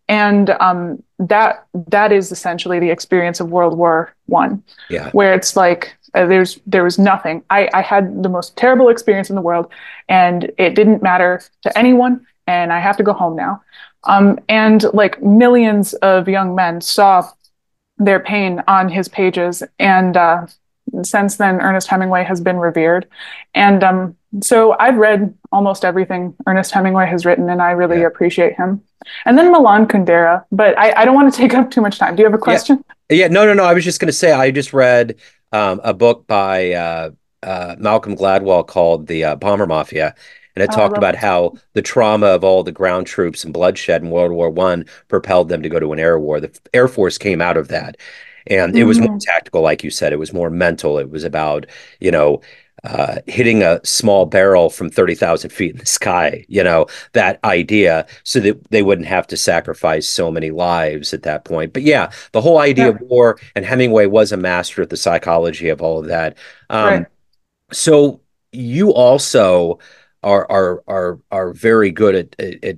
and 0.10 0.50
um, 0.62 1.04
that 1.20 1.66
that 1.88 2.12
is 2.12 2.32
essentially 2.32 2.80
the 2.80 2.90
experience 2.90 3.40
of 3.40 3.50
World 3.50 3.78
War 3.78 4.14
One, 4.26 4.64
yeah. 4.90 5.12
where 5.12 5.34
it's 5.34 5.56
like 5.56 5.98
uh, 6.14 6.26
there's 6.26 6.60
there 6.66 6.84
was 6.84 6.98
nothing. 6.98 7.44
I, 7.50 7.70
I 7.74 7.82
had 7.82 8.24
the 8.24 8.30
most 8.30 8.56
terrible 8.58 8.90
experience 8.90 9.30
in 9.30 9.36
the 9.36 9.42
world, 9.42 9.72
and 10.08 10.52
it 10.58 10.76
didn't 10.76 11.02
matter 11.02 11.42
to 11.64 11.78
anyone, 11.78 12.26
and 12.46 12.72
I 12.72 12.80
have 12.80 12.98
to 12.98 13.04
go 13.04 13.14
home 13.14 13.36
now. 13.36 13.62
Um, 14.04 14.40
and 14.48 14.84
like 14.94 15.22
millions 15.22 15.94
of 15.96 16.28
young 16.28 16.56
men 16.56 16.82
saw 16.82 17.30
their 17.98 18.20
pain 18.20 18.64
on 18.68 18.90
his 18.90 19.08
pages, 19.08 19.64
and 19.80 20.16
uh, 20.16 20.48
since 21.04 21.38
then, 21.38 21.62
Ernest 21.62 21.88
Hemingway 21.88 22.24
has 22.24 22.42
been 22.42 22.58
revered, 22.58 23.08
and 23.54 23.84
um, 23.84 24.17
so 24.44 24.76
I've 24.80 24.98
read 24.98 25.34
almost 25.52 25.86
everything 25.86 26.36
Ernest 26.46 26.72
Hemingway 26.72 27.08
has 27.08 27.26
written, 27.26 27.50
and 27.50 27.62
I 27.62 27.72
really 27.72 28.02
yeah. 28.02 28.08
appreciate 28.08 28.56
him. 28.56 28.82
And 29.26 29.38
then 29.38 29.52
Milan 29.52 29.88
Kundera, 29.88 30.44
but 30.52 30.78
I, 30.78 30.94
I, 31.02 31.06
don't 31.06 31.16
want 31.16 31.34
to 31.34 31.38
take 31.38 31.54
up 31.54 31.72
too 31.72 31.82
much 31.82 31.98
time. 31.98 32.16
Do 32.16 32.22
you 32.22 32.26
have 32.26 32.34
a 32.34 32.38
question? 32.38 32.84
Yeah, 33.10 33.16
yeah 33.16 33.28
no, 33.28 33.46
no, 33.46 33.54
no. 33.54 33.64
I 33.64 33.74
was 33.74 33.86
just 33.86 34.00
going 34.00 34.08
to 34.08 34.14
say 34.14 34.32
I 34.32 34.52
just 34.52 34.74
read 34.74 35.16
um, 35.54 35.80
a 35.84 35.94
book 35.94 36.28
by 36.28 36.74
uh, 36.74 37.12
uh, 37.44 37.76
Malcolm 37.80 38.18
Gladwell 38.18 38.68
called 38.68 39.08
The 39.08 39.24
uh, 39.24 39.36
Bomber 39.38 39.66
Mafia, 39.66 40.14
and 40.56 40.64
it 40.64 40.70
oh, 40.74 40.76
talked 40.76 40.98
about 40.98 41.16
how 41.16 41.54
the 41.74 41.82
trauma 41.82 42.28
of 42.28 42.44
all 42.44 42.64
the 42.64 42.72
ground 42.72 43.08
troops 43.08 43.44
and 43.44 43.54
bloodshed 43.54 44.02
in 44.02 44.10
World 44.10 44.32
War 44.32 44.50
One 44.50 44.86
propelled 45.08 45.50
them 45.50 45.64
to 45.64 45.70
go 45.70 45.80
to 45.80 45.94
an 45.94 46.00
air 46.00 46.20
war. 46.20 46.42
The 46.42 46.58
Air 46.74 46.90
Force 46.90 47.18
came 47.18 47.40
out 47.40 47.56
of 47.56 47.70
that, 47.70 47.96
and 48.48 48.78
it 48.78 48.84
was 48.84 49.00
more 49.00 49.10
mm-hmm. 49.10 49.18
tactical, 49.20 49.62
like 49.62 49.84
you 49.84 49.90
said. 49.90 50.12
It 50.12 50.20
was 50.20 50.34
more 50.34 50.50
mental. 50.50 50.98
It 50.98 51.10
was 51.10 51.24
about 51.24 51.66
you 52.02 52.12
know 52.12 52.42
uh, 52.88 53.18
hitting 53.28 53.64
a 53.64 53.82
small 53.84 54.26
barrel 54.26 54.70
from 54.70 54.90
30,000 54.90 55.50
feet 55.50 55.72
in 55.72 55.78
the 55.78 55.86
sky, 55.86 56.46
you 56.48 56.64
know, 56.64 56.86
that 57.12 57.38
idea 57.44 58.08
so 58.24 58.40
that 58.40 58.72
they 58.72 58.82
wouldn't 58.82 59.08
have 59.08 59.28
to 59.28 59.36
sacrifice 59.36 60.08
so 60.08 60.32
many 60.32 60.52
lives 60.52 61.14
at 61.14 61.24
that 61.24 61.44
point. 61.44 61.74
But 61.74 61.84
yeah, 61.84 62.12
the 62.32 62.40
whole 62.40 62.60
idea 62.60 62.86
yeah. 62.86 62.92
of 62.92 63.02
war, 63.02 63.38
and 63.56 63.66
Hemingway 63.66 64.06
was 64.06 64.32
a 64.32 64.38
master 64.38 64.82
of 64.82 64.88
the 64.88 64.96
psychology 64.96 65.68
of 65.68 65.82
all 65.82 66.00
of 66.00 66.08
that. 66.08 66.38
Um, 66.70 66.86
right. 66.86 67.06
So 67.74 68.22
you 68.54 68.94
also 68.94 69.80
are, 70.24 70.50
are, 70.50 70.82
are, 70.88 71.20
are 71.30 71.52
very 71.52 71.92
good 71.92 72.16
at, 72.16 72.64
at, 72.64 72.78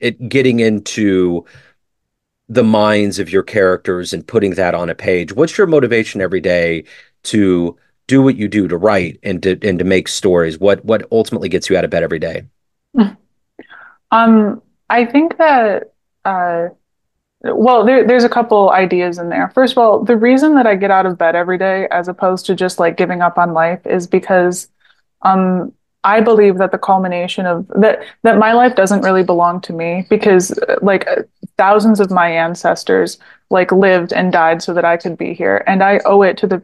at 0.00 0.28
getting 0.28 0.60
into 0.60 1.44
the 2.48 2.62
minds 2.62 3.18
of 3.18 3.32
your 3.32 3.42
characters 3.42 4.12
and 4.12 4.24
putting 4.24 4.52
that 4.52 4.76
on 4.76 4.88
a 4.88 4.94
page. 4.94 5.32
What's 5.32 5.58
your 5.58 5.66
motivation 5.66 6.20
every 6.20 6.40
day 6.40 6.84
to 7.24 7.76
do 8.06 8.22
what 8.22 8.36
you 8.36 8.48
do 8.48 8.68
to 8.68 8.76
write 8.76 9.18
and 9.22 9.42
to 9.42 9.58
and 9.62 9.78
to 9.78 9.84
make 9.84 10.08
stories? 10.08 10.58
What 10.58 10.84
what 10.84 11.06
ultimately 11.10 11.48
gets 11.48 11.68
you 11.68 11.76
out 11.76 11.84
of 11.84 11.90
bed 11.90 12.02
every 12.02 12.18
day? 12.18 12.44
Um, 14.12 14.62
I 14.88 15.04
think 15.04 15.36
that 15.38 15.92
uh, 16.24 16.68
well, 17.42 17.84
there, 17.84 18.06
there's 18.06 18.24
a 18.24 18.28
couple 18.28 18.70
ideas 18.70 19.18
in 19.18 19.28
there. 19.28 19.50
First 19.50 19.72
of 19.72 19.78
all, 19.78 20.04
the 20.04 20.16
reason 20.16 20.54
that 20.54 20.66
I 20.66 20.74
get 20.74 20.90
out 20.90 21.06
of 21.06 21.18
bed 21.18 21.36
every 21.36 21.58
day, 21.58 21.86
as 21.90 22.08
opposed 22.08 22.46
to 22.46 22.54
just 22.54 22.78
like 22.78 22.96
giving 22.96 23.22
up 23.22 23.38
on 23.38 23.52
life, 23.52 23.86
is 23.86 24.06
because 24.06 24.68
um, 25.22 25.72
I 26.06 26.20
believe 26.20 26.58
that 26.58 26.70
the 26.70 26.78
culmination 26.78 27.46
of 27.46 27.66
that 27.80 28.04
that 28.22 28.38
my 28.38 28.52
life 28.52 28.76
doesn't 28.76 29.02
really 29.02 29.24
belong 29.24 29.60
to 29.62 29.72
me 29.72 30.06
because 30.08 30.56
like 30.80 31.06
thousands 31.58 31.98
of 31.98 32.12
my 32.12 32.28
ancestors 32.30 33.18
like 33.50 33.72
lived 33.72 34.12
and 34.12 34.32
died 34.32 34.62
so 34.62 34.72
that 34.74 34.84
I 34.84 34.96
could 34.96 35.18
be 35.18 35.34
here. 35.34 35.64
And 35.66 35.82
I 35.82 36.00
owe 36.04 36.22
it 36.22 36.38
to 36.38 36.46
the 36.46 36.62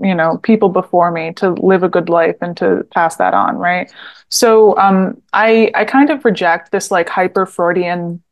you 0.00 0.14
know 0.14 0.38
people 0.42 0.68
before 0.68 1.10
me 1.10 1.32
to 1.34 1.52
live 1.52 1.82
a 1.82 1.88
good 1.88 2.10
life 2.10 2.36
and 2.42 2.54
to 2.58 2.86
pass 2.92 3.16
that 3.16 3.32
on 3.32 3.56
right? 3.56 3.90
So 4.28 4.76
um 4.76 5.20
I 5.32 5.70
I 5.74 5.86
kind 5.86 6.10
of 6.10 6.24
reject 6.26 6.70
this 6.70 6.90
like 6.90 7.08
hyper 7.08 7.46
Freudian 7.46 8.22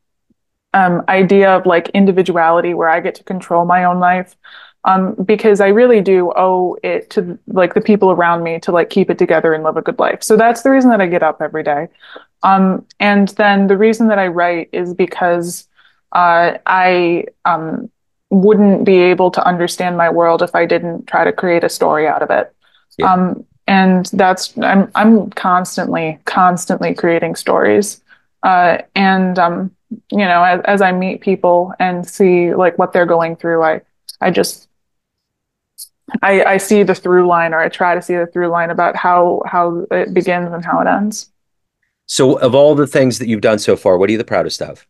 um 0.73 1.03
idea 1.09 1.49
of 1.57 1.65
like 1.65 1.89
individuality 1.89 2.73
where 2.75 2.89
I 2.89 2.99
get 3.01 3.15
to 3.15 3.23
control 3.23 3.65
my 3.65 3.83
own 3.83 3.99
life 3.99 4.35
um, 4.85 5.13
because 5.25 5.61
I 5.61 5.67
really 5.67 6.01
do 6.01 6.31
owe 6.35 6.77
it 6.83 7.09
to 7.11 7.37
like 7.47 7.73
the 7.73 7.81
people 7.81 8.11
around 8.11 8.43
me 8.43 8.59
to 8.61 8.71
like 8.71 8.89
keep 8.89 9.09
it 9.09 9.17
together 9.17 9.53
and 9.53 9.63
live 9.63 9.77
a 9.77 9.81
good 9.81 9.99
life. 9.99 10.23
So 10.23 10.35
that's 10.35 10.63
the 10.63 10.71
reason 10.71 10.89
that 10.89 11.01
I 11.01 11.07
get 11.07 11.23
up 11.23 11.41
every 11.41 11.63
day. 11.63 11.87
Um, 12.43 12.85
and 12.99 13.29
then 13.29 13.67
the 13.67 13.77
reason 13.77 14.07
that 14.07 14.17
I 14.17 14.27
write 14.27 14.69
is 14.71 14.93
because 14.93 15.67
uh, 16.13 16.57
I 16.65 17.25
um, 17.45 17.91
wouldn't 18.31 18.85
be 18.85 18.97
able 18.97 19.29
to 19.31 19.45
understand 19.45 19.97
my 19.97 20.09
world 20.09 20.41
if 20.41 20.55
I 20.55 20.65
didn't 20.65 21.05
try 21.05 21.23
to 21.23 21.31
create 21.31 21.63
a 21.63 21.69
story 21.69 22.07
out 22.07 22.23
of 22.23 22.31
it. 22.31 22.53
Yeah. 22.97 23.13
Um, 23.13 23.45
and 23.67 24.07
that's 24.07 24.57
I'm 24.57 24.91
I'm 24.95 25.29
constantly 25.31 26.19
constantly 26.25 26.93
creating 26.93 27.35
stories. 27.35 28.01
Uh, 28.43 28.79
and 28.95 29.37
um, 29.37 29.71
you 30.11 30.17
know, 30.17 30.43
as, 30.43 30.61
as 30.65 30.81
I 30.81 30.91
meet 30.91 31.21
people 31.21 31.73
and 31.79 32.07
see 32.07 32.55
like 32.55 32.77
what 32.79 32.91
they're 32.91 33.05
going 33.05 33.35
through, 33.35 33.63
I 33.63 33.81
I 34.19 34.31
just 34.31 34.67
I, 36.21 36.43
I 36.43 36.57
see 36.57 36.83
the 36.83 36.95
through 36.95 37.27
line 37.27 37.53
or 37.53 37.59
I 37.59 37.69
try 37.69 37.95
to 37.95 38.01
see 38.01 38.15
the 38.15 38.27
through 38.27 38.47
line 38.49 38.69
about 38.69 38.95
how 38.95 39.41
how 39.45 39.85
it 39.91 40.13
begins 40.13 40.53
and 40.53 40.63
how 40.63 40.79
it 40.81 40.87
ends. 40.87 41.31
So 42.05 42.37
of 42.39 42.53
all 42.53 42.75
the 42.75 42.87
things 42.87 43.19
that 43.19 43.27
you've 43.27 43.41
done 43.41 43.59
so 43.59 43.75
far, 43.75 43.97
what 43.97 44.09
are 44.09 44.11
you 44.11 44.17
the 44.17 44.23
proudest 44.23 44.61
of? 44.61 44.85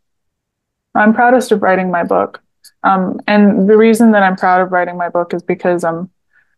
I'm 0.96 1.14
proudest 1.14 1.52
of 1.52 1.62
writing 1.62 1.92
my 1.92 2.04
book. 2.04 2.42
Um, 2.84 3.20
and 3.28 3.70
the 3.70 3.78
reason 3.78 4.12
that 4.12 4.24
I'm 4.24 4.36
proud 4.36 4.62
of 4.62 4.72
writing 4.72 4.98
my 4.98 5.10
book 5.10 5.34
is 5.34 5.44
because 5.44 5.84
um, 5.84 6.10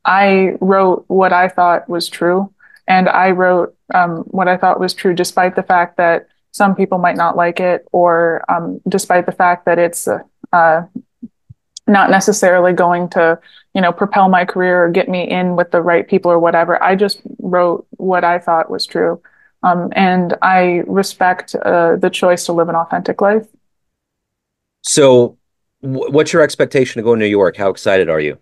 I 0.06 0.54
wrote 0.62 1.06
what 1.08 1.34
I 1.34 1.49
thought 1.49 1.89
was 1.89 2.08
true. 2.08 2.54
And 2.88 3.08
I 3.08 3.32
wrote 3.32 3.76
um, 3.93 4.19
what 4.28 4.47
I 4.47 4.58
thought 4.58 4.80
was 4.80 4.93
true, 4.93 5.13
despite 5.13 5.56
the 5.56 5.63
fact 5.63 5.97
that 5.97 6.28
some 6.52 6.76
people 6.76 6.97
might 6.97 7.15
not 7.15 7.36
like 7.36 7.60
it, 7.60 7.86
or 7.91 8.43
um, 8.49 8.82
despite 8.88 9.26
the 9.26 9.32
fact 9.32 9.65
that 9.65 9.80
it's 9.80 10.08
uh, 10.08 10.19
uh, 10.52 10.84
not 11.88 12.10
necessarily 12.10 12.74
going 12.74 13.10
to 13.10 13.39
you 13.74 13.82
know 13.82 13.91
propel 13.91 14.30
my 14.30 14.46
career 14.46 14.86
or 14.86 14.89
get 14.89 15.10
me 15.10 15.30
in 15.30 15.56
with 15.56 15.72
the 15.72 15.82
right 15.82 16.08
people 16.08 16.32
or 16.32 16.39
whatever. 16.39 16.82
I 16.82 16.96
just 16.96 17.22
wrote 17.39 17.86
what 17.91 18.24
i 18.24 18.39
thought 18.39 18.69
was 18.69 18.86
true. 18.86 19.22
Um, 19.63 19.91
and 19.96 20.36
i 20.41 20.84
respect 20.88 21.56
uh, 21.56 21.96
the 21.98 22.10
choice 22.10 22.46
to 22.46 22.54
live 22.54 22.69
an 22.69 22.76
authentic 22.76 23.22
life. 23.22 23.48
So 24.82 25.38
w- 25.82 26.12
what's 26.12 26.34
your 26.34 26.41
expectation 26.41 27.00
to 27.00 27.04
go 27.04 27.15
to 27.15 27.19
new 27.19 27.26
york? 27.26 27.58
How 27.58 27.69
excited 27.69 28.10
are 28.10 28.19
you? 28.19 28.38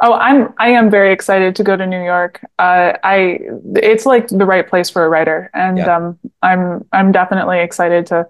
Oh 0.00 0.14
i'm 0.14 0.54
i 0.58 0.68
am 0.70 0.90
very 0.90 1.12
excited 1.12 1.54
to 1.56 1.64
go 1.64 1.76
to 1.76 1.86
new 1.86 2.04
york. 2.04 2.44
Uh, 2.58 2.94
i 3.04 3.40
it's 3.76 4.06
like 4.06 4.28
the 4.28 4.46
right 4.46 4.68
place 4.68 4.90
for 4.90 5.04
a 5.04 5.08
writer. 5.08 5.50
And 5.54 5.78
yeah. 5.78 5.96
um, 5.96 6.18
i'm 6.42 6.84
i'm 6.92 7.12
definitely 7.12 7.60
excited 7.60 8.06
to 8.06 8.26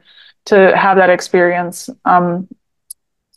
to 0.46 0.77
have 0.77 0.96
that 0.96 1.11
experience. 1.11 1.90
Um, 2.05 2.48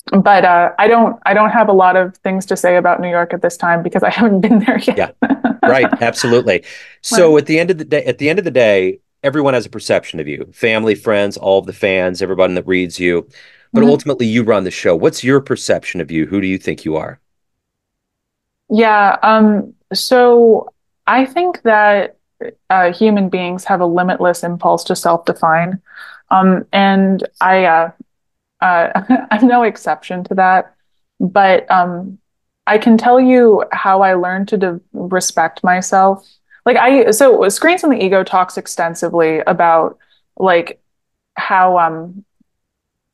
but 0.06 0.46
uh, 0.46 0.72
I 0.80 0.88
don't 0.88 1.20
I 1.26 1.34
don't 1.34 1.52
have 1.52 1.70
a 1.70 1.74
lot 1.74 1.96
of 1.96 2.18
things 2.18 2.46
to 2.48 2.58
say 2.58 2.76
about 2.76 3.02
New 3.02 3.10
York 3.10 3.34
at 3.34 3.42
this 3.42 3.58
time 3.58 3.84
because 3.84 4.04
I 4.04 4.10
haven't 4.10 4.42
been 4.42 4.60
there 4.60 4.80
yet. 4.80 4.98
yeah, 5.22 5.48
right, 5.64 5.88
absolutely. 6.02 6.64
So 7.04 7.36
at 7.38 7.48
the 7.48 7.60
end 7.60 7.72
of 7.72 7.80
the 7.80 7.86
day, 7.86 8.06
at 8.06 8.20
the 8.20 8.30
end 8.30 8.38
of 8.38 8.46
the 8.46 8.52
day, 8.52 9.00
everyone 9.24 9.56
has 9.56 9.66
a 9.66 9.70
perception 9.70 10.20
of 10.20 10.28
you: 10.28 10.48
family, 10.54 10.96
friends, 10.96 11.36
all 11.38 11.60
of 11.60 11.66
the 11.66 11.74
fans, 11.74 12.22
everybody 12.22 12.54
that 12.54 12.68
reads 12.68 13.00
you. 13.00 13.28
But 13.74 13.82
mm-hmm. 13.82 13.90
ultimately, 13.90 14.28
you 14.28 14.44
run 14.44 14.66
the 14.66 14.72
show. 14.72 14.96
What's 14.96 15.24
your 15.24 15.40
perception 15.42 16.02
of 16.02 16.12
you? 16.12 16.26
Who 16.26 16.42
do 16.42 16.48
you 16.48 16.58
think 16.58 16.86
you 16.86 16.96
are? 16.96 17.20
Yeah. 18.70 19.18
Um. 19.24 19.74
So 19.94 20.74
I 21.08 21.26
think 21.26 21.64
that 21.64 22.18
uh, 22.70 22.94
human 22.94 23.30
beings 23.30 23.64
have 23.66 23.82
a 23.82 23.86
limitless 23.86 24.44
impulse 24.44 24.84
to 24.86 24.96
self-define. 24.96 25.82
Um, 26.30 26.66
and 26.72 27.28
I, 27.42 27.66
uh, 27.66 27.92
uh, 28.62 28.90
I'm 29.32 29.48
no 29.48 29.64
exception 29.64 30.24
to 30.26 30.36
that. 30.36 30.76
but 31.20 31.70
um, 31.72 32.20
I 32.68 32.78
can 32.78 32.98
tell 32.98 33.20
you 33.20 33.64
how 33.72 34.02
I 34.02 34.14
learned 34.16 34.48
to 34.50 34.58
de- 34.58 34.82
respect 34.94 35.64
myself. 35.64 36.28
Like 36.66 36.78
I, 36.78 37.12
so 37.12 37.48
Screens 37.50 37.84
and 37.84 37.92
the 37.94 38.04
Ego 38.04 38.24
talks 38.24 38.58
extensively 38.58 39.40
about 39.40 39.98
like 40.38 40.82
how 41.36 41.78
um 41.80 42.24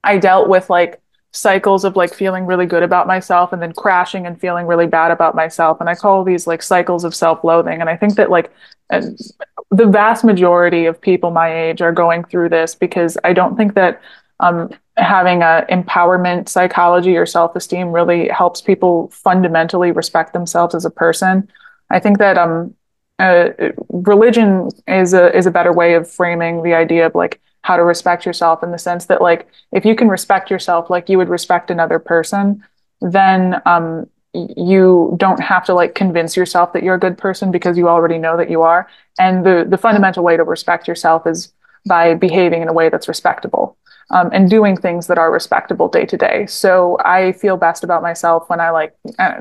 I 0.03 0.17
dealt 0.17 0.49
with 0.49 0.69
like 0.69 1.01
cycles 1.33 1.83
of 1.85 1.95
like 1.95 2.13
feeling 2.13 2.45
really 2.45 2.65
good 2.65 2.83
about 2.83 3.07
myself 3.07 3.53
and 3.53 3.61
then 3.61 3.73
crashing 3.73 4.25
and 4.25 4.39
feeling 4.39 4.65
really 4.65 4.87
bad 4.87 5.11
about 5.11 5.35
myself 5.35 5.79
and 5.79 5.89
i 5.89 5.93
call 5.93 6.23
these 6.23 6.47
like 6.47 6.63
cycles 6.63 7.03
of 7.03 7.13
self-loathing 7.13 7.79
and 7.79 7.89
i 7.89 7.95
think 7.97 8.15
that 8.15 8.31
like 8.31 8.51
the 8.89 9.85
vast 9.87 10.23
majority 10.23 10.85
of 10.85 10.99
people 10.99 11.29
my 11.31 11.53
age 11.53 11.81
are 11.81 11.91
going 11.91 12.23
through 12.23 12.49
this 12.49 12.73
because 12.75 13.17
i 13.23 13.33
don't 13.33 13.55
think 13.57 13.75
that 13.75 14.01
um, 14.39 14.69
having 14.97 15.41
a 15.41 15.65
empowerment 15.69 16.49
psychology 16.49 17.17
or 17.17 17.25
self-esteem 17.25 17.91
really 17.91 18.27
helps 18.29 18.61
people 18.61 19.09
fundamentally 19.09 19.91
respect 19.91 20.33
themselves 20.33 20.75
as 20.75 20.85
a 20.85 20.89
person. 20.89 21.49
I 21.89 21.99
think 21.99 22.17
that 22.19 22.37
um 22.37 22.73
uh, 23.19 23.49
religion 23.89 24.69
is 24.87 25.13
a 25.13 25.35
is 25.35 25.47
a 25.47 25.51
better 25.51 25.73
way 25.73 25.95
of 25.95 26.09
framing 26.09 26.61
the 26.61 26.73
idea 26.75 27.05
of 27.07 27.15
like 27.15 27.41
how 27.63 27.75
to 27.75 27.83
respect 27.83 28.25
yourself 28.25 28.61
in 28.63 28.71
the 28.71 28.77
sense 28.77 29.05
that 29.05 29.21
like 29.21 29.47
if 29.71 29.85
you 29.85 29.95
can 29.95 30.07
respect 30.07 30.51
yourself 30.51 30.89
like 30.89 31.09
you 31.09 31.17
would 31.17 31.27
respect 31.27 31.71
another 31.71 31.97
person 31.97 32.63
then 33.01 33.59
um, 33.65 34.07
you 34.33 35.15
don't 35.17 35.39
have 35.39 35.65
to 35.65 35.73
like 35.73 35.95
convince 35.95 36.35
yourself 36.35 36.73
that 36.73 36.83
you're 36.83 36.95
a 36.95 36.99
good 36.99 37.17
person 37.17 37.51
because 37.51 37.77
you 37.77 37.87
already 37.87 38.17
know 38.17 38.37
that 38.37 38.49
you 38.49 38.61
are. 38.61 38.87
And 39.19 39.45
the 39.45 39.65
the 39.67 39.77
fundamental 39.77 40.23
way 40.23 40.37
to 40.37 40.43
respect 40.43 40.87
yourself 40.87 41.25
is 41.25 41.53
by 41.87 42.13
behaving 42.13 42.61
in 42.61 42.67
a 42.67 42.73
way 42.73 42.89
that's 42.89 43.07
respectable 43.07 43.77
um, 44.09 44.29
and 44.31 44.49
doing 44.49 44.75
things 44.75 45.07
that 45.07 45.17
are 45.17 45.31
respectable 45.31 45.87
day 45.87 46.05
to 46.05 46.17
day 46.17 46.45
so 46.47 46.97
i 47.03 47.31
feel 47.33 47.57
best 47.57 47.83
about 47.83 48.01
myself 48.01 48.49
when 48.49 48.59
i 48.59 48.69
like 48.69 48.95
uh, 49.19 49.35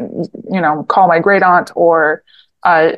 you 0.50 0.60
know 0.60 0.84
call 0.84 1.08
my 1.08 1.18
great 1.18 1.42
aunt 1.42 1.70
or 1.74 2.22
uh, 2.66 2.90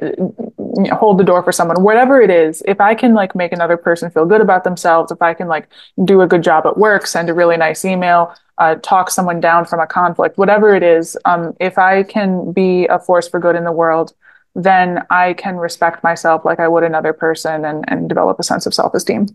hold 0.92 1.18
the 1.18 1.24
door 1.24 1.42
for 1.42 1.52
someone, 1.52 1.82
whatever 1.82 2.22
it 2.22 2.30
is, 2.30 2.62
if 2.66 2.80
I 2.80 2.94
can 2.94 3.12
like 3.12 3.34
make 3.34 3.52
another 3.52 3.76
person 3.76 4.10
feel 4.10 4.24
good 4.24 4.40
about 4.40 4.64
themselves, 4.64 5.12
if 5.12 5.20
I 5.20 5.34
can 5.34 5.46
like 5.46 5.68
do 6.04 6.22
a 6.22 6.26
good 6.26 6.42
job 6.42 6.66
at 6.66 6.78
work, 6.78 7.06
send 7.06 7.28
a 7.28 7.34
really 7.34 7.58
nice 7.58 7.84
email, 7.84 8.34
uh, 8.56 8.76
talk 8.76 9.10
someone 9.10 9.40
down 9.40 9.66
from 9.66 9.80
a 9.80 9.86
conflict, 9.86 10.38
whatever 10.38 10.74
it 10.74 10.82
is, 10.82 11.18
um, 11.26 11.54
if 11.60 11.76
I 11.76 12.02
can 12.02 12.50
be 12.52 12.86
a 12.86 12.98
force 12.98 13.28
for 13.28 13.38
good 13.38 13.56
in 13.56 13.64
the 13.64 13.72
world, 13.72 14.14
then 14.54 15.04
I 15.10 15.34
can 15.34 15.56
respect 15.56 16.02
myself 16.02 16.46
like 16.46 16.60
I 16.60 16.68
would 16.68 16.82
another 16.82 17.12
person 17.12 17.66
and, 17.66 17.84
and 17.88 18.08
develop 18.08 18.40
a 18.40 18.42
sense 18.42 18.64
of 18.64 18.72
self 18.72 18.94
esteem. 18.94 19.26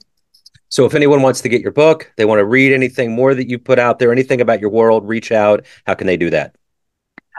So 0.74 0.86
if 0.86 0.96
anyone 0.96 1.22
wants 1.22 1.40
to 1.42 1.50
get 1.50 1.62
your 1.62 1.72
book, 1.72 2.12
they 2.16 2.26
want 2.26 2.40
to 2.40 2.46
read 2.46 2.74
anything 2.74 3.12
more 3.12 3.36
that 3.36 3.48
you 3.48 3.60
put 3.60 3.78
out 3.78 4.00
there, 4.00 4.12
anything 4.12 4.42
about 4.42 4.60
your 4.60 4.72
world, 4.72 5.08
reach 5.08 5.32
out. 5.32 5.64
How 5.86 5.94
can 5.94 6.08
they 6.08 6.18
do 6.18 6.32
that? 6.32 6.56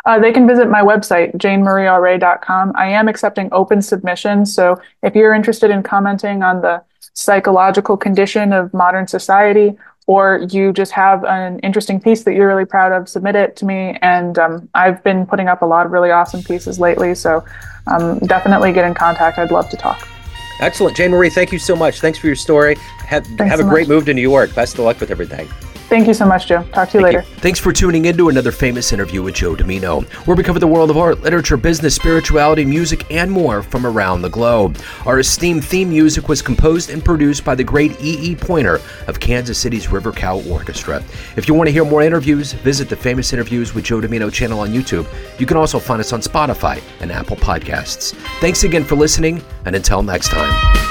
Uh, 0.04 0.20
they 0.20 0.30
can 0.30 0.46
visit 0.46 0.70
my 0.70 0.82
website, 0.82 1.34
janemarieauret.com. 1.38 2.74
I 2.76 2.86
am 2.86 3.08
accepting 3.08 3.48
open 3.50 3.82
submissions. 3.82 4.54
So 4.54 4.80
if 5.02 5.16
you're 5.16 5.34
interested 5.34 5.72
in 5.72 5.82
commenting 5.82 6.44
on 6.44 6.62
the 6.62 6.80
psychological 7.14 7.96
condition 7.96 8.52
of 8.52 8.72
modern 8.72 9.08
society, 9.08 9.76
or 10.06 10.46
you 10.50 10.72
just 10.72 10.92
have 10.92 11.24
an 11.24 11.58
interesting 11.58 12.00
piece 12.00 12.22
that 12.22 12.34
you're 12.34 12.46
really 12.46 12.66
proud 12.66 12.92
of, 12.92 13.08
submit 13.08 13.34
it 13.34 13.56
to 13.56 13.64
me. 13.64 13.98
And 14.00 14.38
um, 14.38 14.68
I've 14.74 15.02
been 15.02 15.26
putting 15.26 15.48
up 15.48 15.60
a 15.60 15.66
lot 15.66 15.86
of 15.86 15.90
really 15.90 16.12
awesome 16.12 16.44
pieces 16.44 16.78
lately. 16.78 17.16
So 17.16 17.44
um, 17.88 18.20
definitely 18.20 18.72
get 18.72 18.84
in 18.84 18.94
contact. 18.94 19.38
I'd 19.38 19.50
love 19.50 19.68
to 19.70 19.76
talk. 19.76 20.06
Excellent. 20.60 20.96
Jane 20.96 21.10
Marie, 21.10 21.30
thank 21.30 21.52
you 21.52 21.58
so 21.58 21.74
much. 21.74 22.00
Thanks 22.00 22.18
for 22.18 22.26
your 22.26 22.36
story. 22.36 22.76
Have, 23.06 23.26
have 23.38 23.58
so 23.58 23.66
a 23.66 23.68
great 23.68 23.88
much. 23.88 23.94
move 23.94 24.04
to 24.06 24.14
New 24.14 24.22
York. 24.22 24.54
Best 24.54 24.74
of 24.74 24.80
luck 24.80 25.00
with 25.00 25.10
everything. 25.10 25.48
Thank 25.94 26.08
you 26.08 26.14
so 26.14 26.26
much, 26.26 26.48
Joe. 26.48 26.64
Talk 26.72 26.88
to 26.88 26.98
you 26.98 27.04
Thank 27.04 27.14
later. 27.14 27.18
You. 27.20 27.36
Thanks 27.36 27.60
for 27.60 27.72
tuning 27.72 28.06
in 28.06 28.16
to 28.16 28.28
another 28.28 28.50
famous 28.50 28.92
interview 28.92 29.22
with 29.22 29.36
Joe 29.36 29.54
Dimino, 29.54 30.02
where 30.26 30.36
we 30.36 30.42
cover 30.42 30.58
the 30.58 30.66
world 30.66 30.90
of 30.90 30.96
art, 30.96 31.22
literature, 31.22 31.56
business, 31.56 31.94
spirituality, 31.94 32.64
music, 32.64 33.08
and 33.12 33.30
more 33.30 33.62
from 33.62 33.86
around 33.86 34.22
the 34.22 34.28
globe. 34.28 34.76
Our 35.06 35.20
esteemed 35.20 35.64
theme 35.64 35.90
music 35.90 36.28
was 36.28 36.42
composed 36.42 36.90
and 36.90 37.04
produced 37.04 37.44
by 37.44 37.54
the 37.54 37.62
great 37.62 37.92
E. 38.02 38.32
E. 38.32 38.34
Pointer 38.34 38.80
of 39.06 39.20
Kansas 39.20 39.56
City's 39.56 39.88
River 39.88 40.10
Cow 40.10 40.40
Orchestra. 40.50 41.00
If 41.36 41.46
you 41.46 41.54
want 41.54 41.68
to 41.68 41.72
hear 41.72 41.84
more 41.84 42.02
interviews, 42.02 42.54
visit 42.54 42.88
the 42.88 42.96
Famous 42.96 43.32
Interviews 43.32 43.72
with 43.72 43.84
Joe 43.84 44.00
Dimino 44.00 44.32
channel 44.32 44.58
on 44.58 44.70
YouTube. 44.70 45.06
You 45.38 45.46
can 45.46 45.56
also 45.56 45.78
find 45.78 46.00
us 46.00 46.12
on 46.12 46.22
Spotify 46.22 46.82
and 47.02 47.12
Apple 47.12 47.36
Podcasts. 47.36 48.14
Thanks 48.40 48.64
again 48.64 48.82
for 48.82 48.96
listening, 48.96 49.40
and 49.64 49.76
until 49.76 50.02
next 50.02 50.30
time. 50.30 50.83